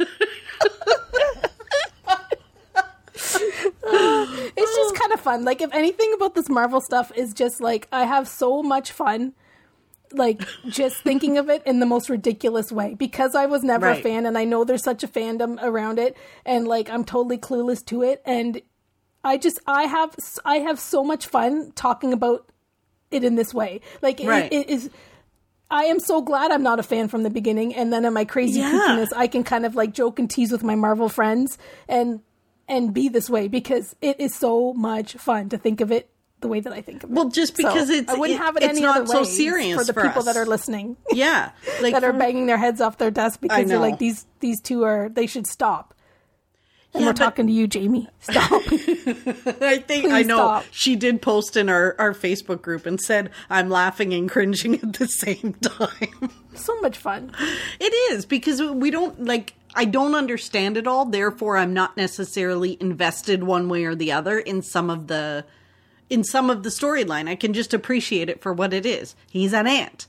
[4.58, 5.44] It's just kind of fun.
[5.44, 9.34] Like if anything about this Marvel stuff is just like I have so much fun
[10.12, 13.96] like just thinking of it in the most ridiculous way because I was never a
[13.96, 17.84] fan and I know there's such a fandom around it and like I'm totally clueless
[17.86, 18.60] to it and
[19.24, 20.14] I just I have
[20.44, 22.48] I have so much fun talking about
[23.10, 23.80] it in this way.
[24.02, 24.52] Like it- Right.
[24.52, 24.90] it is
[25.68, 28.24] I am so glad I'm not a fan from the beginning and then in my
[28.24, 28.70] crazy Yeah.
[28.70, 32.20] kookiness I can kind of like joke and tease with my Marvel friends and
[32.68, 36.08] and be this way because it is so much fun to think of it
[36.40, 37.14] the way that I think of it.
[37.14, 39.18] Well, just So, because it's I wouldn't it- have it it's any not other so
[39.22, 40.24] way serious for the for people us.
[40.26, 41.50] that are listening yeah,
[41.80, 44.84] like that are banging their heads off their desk because they're like these these two
[44.84, 45.94] are they should stop.
[46.96, 48.08] And Yeah, we're but- talking to you, Jamie.
[48.20, 48.62] Stop.
[48.72, 50.64] I think I know stop.
[50.70, 54.94] she did post in our, our Facebook group and said I'm laughing and cringing at
[54.94, 56.30] the same time.
[56.54, 57.32] so much fun.
[57.78, 62.78] It is because we don't like I don't understand it all, therefore I'm not necessarily
[62.80, 65.44] invested one way or the other in some of the
[66.08, 67.28] in some of the storyline.
[67.28, 69.14] I can just appreciate it for what it is.
[69.30, 70.06] He's an ant.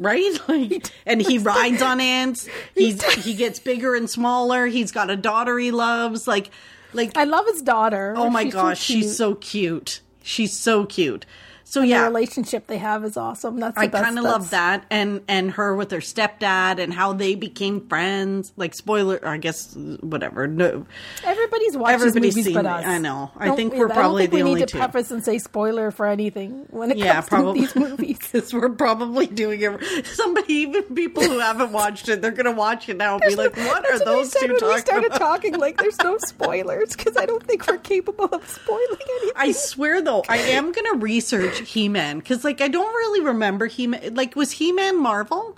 [0.00, 0.36] Right?
[0.48, 2.48] Like and he rides on ants.
[2.74, 4.66] He's he gets bigger and smaller.
[4.66, 6.26] He's got a daughter he loves.
[6.26, 6.50] Like
[6.92, 8.14] like I love his daughter.
[8.16, 9.02] oh my She's gosh, cute.
[9.04, 10.00] she's so cute.
[10.22, 11.26] She's so cute.
[11.70, 13.60] So yeah, the relationship they have is awesome.
[13.60, 17.12] That's the I kind of love that, and and her with her stepdad, and how
[17.12, 18.52] they became friends.
[18.56, 20.48] Like spoiler, I guess whatever.
[20.48, 20.84] No,
[21.22, 22.84] Everybody's watching Everybody's movies seen but us.
[22.84, 23.30] I know.
[23.36, 24.78] I Don't- think we're I don't probably think we the need to two.
[24.78, 28.18] preface and say spoiler for anything when it yeah, comes probably to these movies.
[28.32, 30.06] because we're probably doing it.
[30.08, 33.56] Somebody, even people who haven't watched it, they're gonna watch it now and be like,
[33.56, 35.56] "What are what those two when we started about?" talking.
[35.56, 39.30] Like, there's no spoilers because I don't think we're capable of spoiling anything.
[39.36, 43.66] I swear though, I am gonna research He Man because like I don't really remember
[43.66, 44.14] He Man.
[44.14, 45.56] Like was He Man Marvel?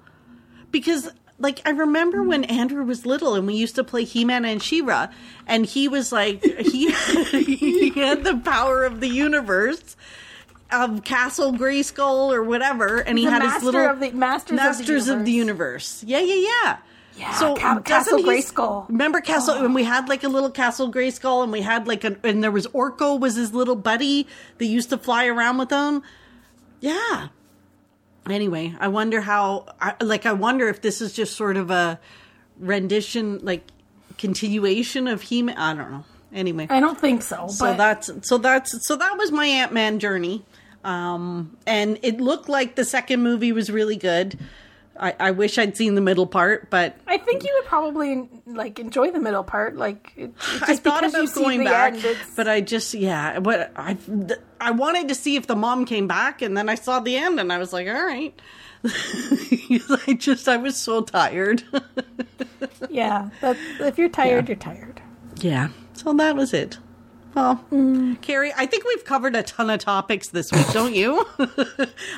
[0.70, 2.28] Because like I remember mm.
[2.28, 5.08] when Andrew was little and we used to play He Man and She-Ra,
[5.46, 6.90] and he was like he
[7.30, 9.96] he had the power of the universe.
[10.70, 14.86] Of Castle Grayskull or whatever, and he The had his little of the- masters of
[14.86, 16.02] the of the universe.
[16.02, 16.76] Yeah, yeah, yeah.
[17.16, 18.88] Yeah, so Ca- Castle Grayskull.
[18.88, 22.16] Remember Castle, and we had like a little Castle Grayskull, and we had like a,
[22.24, 24.26] and there was Orko was his little buddy
[24.58, 26.02] that used to fly around with him.
[26.80, 27.28] Yeah.
[28.28, 31.98] Anyway, I wonder how, I, like, I wonder if this is just sort of a
[32.58, 33.66] rendition, like,
[34.16, 35.56] continuation of He Man.
[35.56, 36.04] I don't know.
[36.32, 37.48] Anyway, I don't think so.
[37.48, 40.44] so but that's so that's so that was my Ant Man journey,
[40.82, 44.38] um, and it looked like the second movie was really good.
[45.02, 48.78] I, I wish I'd seen the middle part, but I think you would probably like
[48.78, 49.76] enjoy the middle part.
[49.76, 53.38] Like, it, just I thought about going back, end, but I just yeah.
[53.38, 56.76] What I th- I wanted to see if the mom came back, and then I
[56.76, 58.32] saw the end, and I was like, all right.
[58.84, 61.64] I just I was so tired.
[62.88, 65.02] yeah, if you're tired, you're tired.
[65.40, 66.78] yeah, so that was it.
[67.34, 68.20] Well, Mm.
[68.20, 71.26] Carrie, I think we've covered a ton of topics this week, don't you?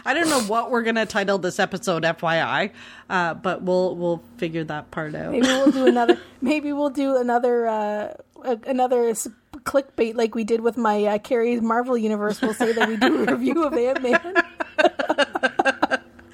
[0.05, 2.71] I don't know what we're gonna title this episode, FYI,
[3.09, 5.31] uh, but we'll we'll figure that part out.
[5.33, 6.19] Maybe we'll do another.
[6.41, 7.67] maybe we'll do another.
[7.67, 8.15] Uh,
[8.67, 9.15] another
[9.65, 12.43] clickbait like we did with my uh, Carrie's Marvel universe.
[12.43, 14.35] We'll say that we do a review of Ant Man.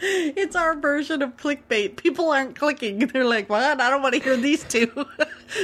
[0.03, 1.97] It's our version of clickbait.
[1.97, 2.99] People aren't clicking.
[2.99, 3.81] They're like, what?
[3.81, 4.87] I don't want to hear these two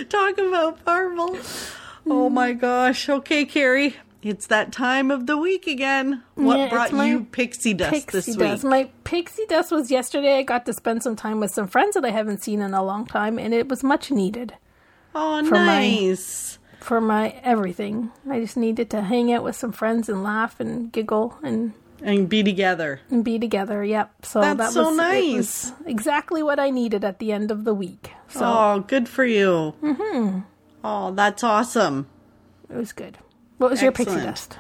[0.09, 1.37] talk about Marvel.
[2.07, 3.09] Oh my gosh.
[3.09, 3.97] Okay, Carrie.
[4.23, 6.23] It's that time of the week again.
[6.35, 8.39] What Yeah, brought my you pixie dust Pixie this week?
[8.39, 8.65] dust.
[8.65, 10.39] My pixie dust was yesterday.
[10.39, 12.83] I got to spend some time with some friends that I haven't seen in a
[12.83, 14.55] long time, and it was much needed
[15.15, 16.59] oh, for my- nice.
[16.81, 18.11] for my everything.
[18.29, 22.29] I just needed to hang out with some friends and laugh and giggle and and
[22.29, 23.01] be together.
[23.11, 23.85] and be together.
[23.85, 24.27] Yep.
[24.27, 25.37] So That's that so was, it nice.
[25.37, 28.11] was exactly what I needed at the end of the week.
[28.29, 29.75] So Oh, good for you.
[29.83, 30.41] Mm-hmm.
[30.89, 32.07] Oh, that's awesome.
[32.71, 33.19] it was good.
[33.59, 34.57] What was your pixie dust?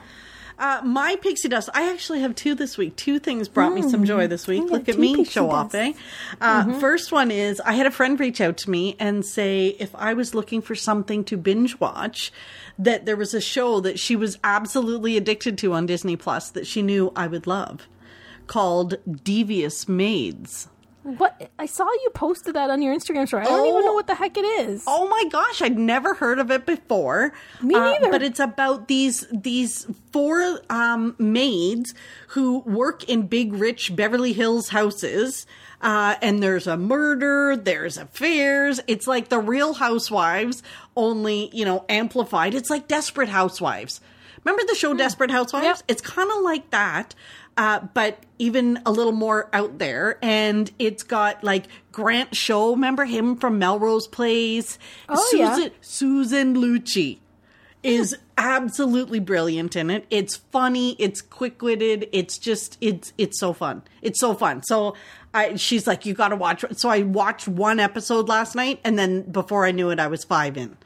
[0.58, 1.68] Uh, my pixie dust.
[1.74, 2.96] I actually have two this week.
[2.96, 4.64] Two things brought me some joy this week.
[4.70, 5.92] Look at me, show off, eh?
[6.40, 9.94] Uh, First one is I had a friend reach out to me and say if
[9.94, 12.32] I was looking for something to binge watch,
[12.78, 16.66] that there was a show that she was absolutely addicted to on Disney Plus that
[16.66, 17.86] she knew I would love,
[18.46, 20.68] called Devious Maids.
[21.07, 23.44] What I saw you posted that on your Instagram story.
[23.44, 23.86] I don't even Oh.
[23.86, 24.82] know what the heck it is.
[24.88, 27.32] Oh my gosh, I'd never heard of it before.
[27.62, 28.11] Me Uh, neither.
[28.11, 31.94] but it's about these these four um, maids
[32.28, 35.46] who work in big, rich Beverly Hills houses.
[35.80, 38.80] Uh, and there's a murder, there's affairs.
[38.88, 40.62] It's like the Real Housewives,
[40.96, 42.52] only you know amplified.
[42.54, 44.00] It's like Desperate Housewives.
[44.42, 45.64] Remember the show Desperate Housewives?
[45.64, 45.78] Yep.
[45.88, 47.14] It's kind of like that,
[47.57, 50.18] uh, but even a little more out there.
[50.22, 52.72] And it's got like Grant Show.
[52.72, 54.78] Remember him from Melrose Place?
[55.09, 55.54] Oh, yeah.
[55.54, 57.18] Susan, Susan Lucci
[57.82, 60.07] is absolutely brilliant in it.
[60.11, 63.82] It's funny, it's quick-witted, it's just it's it's so fun.
[64.02, 64.62] It's so fun.
[64.64, 64.96] So
[65.32, 68.98] I she's like you got to watch so I watched one episode last night and
[68.98, 70.76] then before I knew it I was 5 in.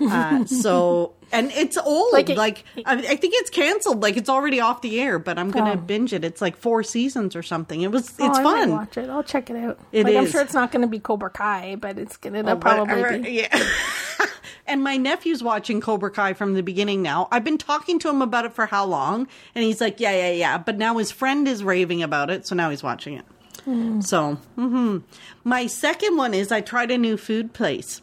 [0.00, 4.60] Uh, so and it's old Like like, I, I think it's canceled like it's already
[4.60, 5.76] off the air but I'm going to Oh.
[5.76, 6.24] binge it.
[6.24, 7.82] It's like 4 seasons or something.
[7.82, 8.70] It was it's Oh, I might fun.
[8.70, 9.10] watch it.
[9.10, 9.78] I'll check it out.
[9.92, 12.56] It like, I'm sure it's not going to be Cobra Kai, but it's to Oh,
[12.56, 13.18] probably whatever.
[13.18, 13.28] be.
[13.50, 13.64] Yeah.
[14.66, 17.26] and my nephew's watching Cobra Kai from the beginning now.
[17.32, 19.26] I've been talking to him about it for how long?
[19.54, 20.58] And he's like, yeah, yeah, yeah.
[20.58, 23.24] But now his friend is raving about it, so now he's watching it.
[24.04, 24.98] So, hmm
[25.44, 28.00] my second one is I tried a new food place.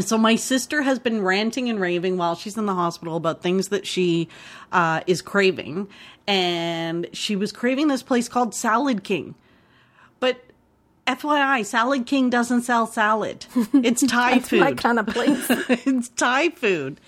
[0.00, 3.68] So my sister has been ranting and raving while she's in the hospital about things
[3.68, 4.28] that she
[4.72, 5.88] uh, is craving,
[6.26, 9.34] and she was craving this place called Salad King.
[10.20, 10.42] But
[11.06, 13.46] FYI, Salad King doesn't sell salad.
[13.72, 14.60] It's Thai food.
[14.60, 15.46] My kind of place.
[15.68, 17.00] it's Thai food.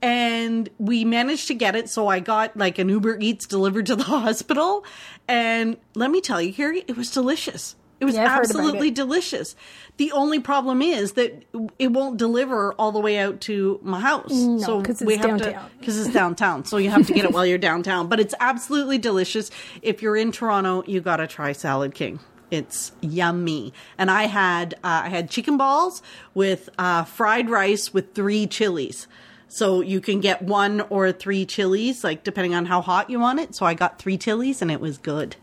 [0.00, 1.88] And we managed to get it.
[1.88, 4.84] So I got like an Uber Eats delivered to the hospital.
[5.26, 7.74] And let me tell you, Carrie, it was delicious.
[8.00, 8.94] It was Yeah, I've heard about absolutely it.
[8.94, 9.56] delicious.
[9.96, 11.42] The only problem is that
[11.78, 14.30] it won't deliver all the way out to my house.
[14.64, 15.52] so 'cause we it's have downtown.
[15.64, 16.64] to because it's downtown.
[16.64, 18.06] So you have to get it while you're downtown.
[18.06, 19.50] But it's absolutely delicious.
[19.82, 22.20] If you're in Toronto, you got to try Salad King.
[22.50, 23.72] It's yummy.
[23.98, 26.00] And I had uh, I had chicken balls
[26.34, 29.06] with uh, fried rice with three chilies.
[29.48, 33.40] So you can get one or three chilies, like depending on how hot you want
[33.40, 33.54] it.
[33.56, 35.36] So I got three chilies, and it was good.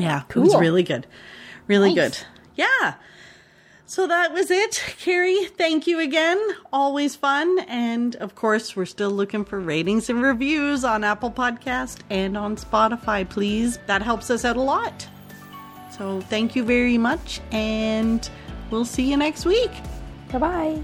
[0.00, 1.06] Yeah, it was really good,
[1.66, 2.18] really Nice.
[2.18, 2.26] good.
[2.56, 2.94] Yeah.
[3.88, 5.44] So that was it, Carrie.
[5.44, 6.38] Thank you again.
[6.72, 7.60] Always fun.
[7.68, 12.56] And of course, we're still looking for ratings and reviews on Apple Podcast and on
[12.56, 13.78] Spotify, please.
[13.86, 15.06] That helps us out a lot.
[15.96, 17.40] So thank you very much.
[17.52, 18.28] And
[18.70, 19.70] we'll see you next week.
[20.32, 20.82] bye bye.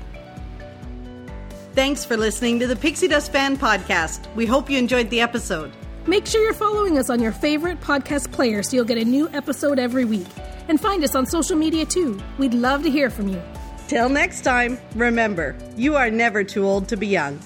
[1.75, 4.33] Thanks for listening to the Pixie Dust Fan Podcast.
[4.37, 5.73] We hope you enjoyed the episode.
[6.07, 9.29] Make sure you're following us on your favorite podcast player so you'll get a new
[9.29, 10.27] episode every week.
[10.69, 12.21] And find us on social media too.
[12.39, 13.41] We'd love to hear from you.
[13.87, 17.39] Till next time, remember, you are never too old to be young.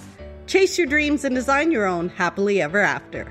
[0.47, 3.31] Chase your dreams and design your own happily ever after.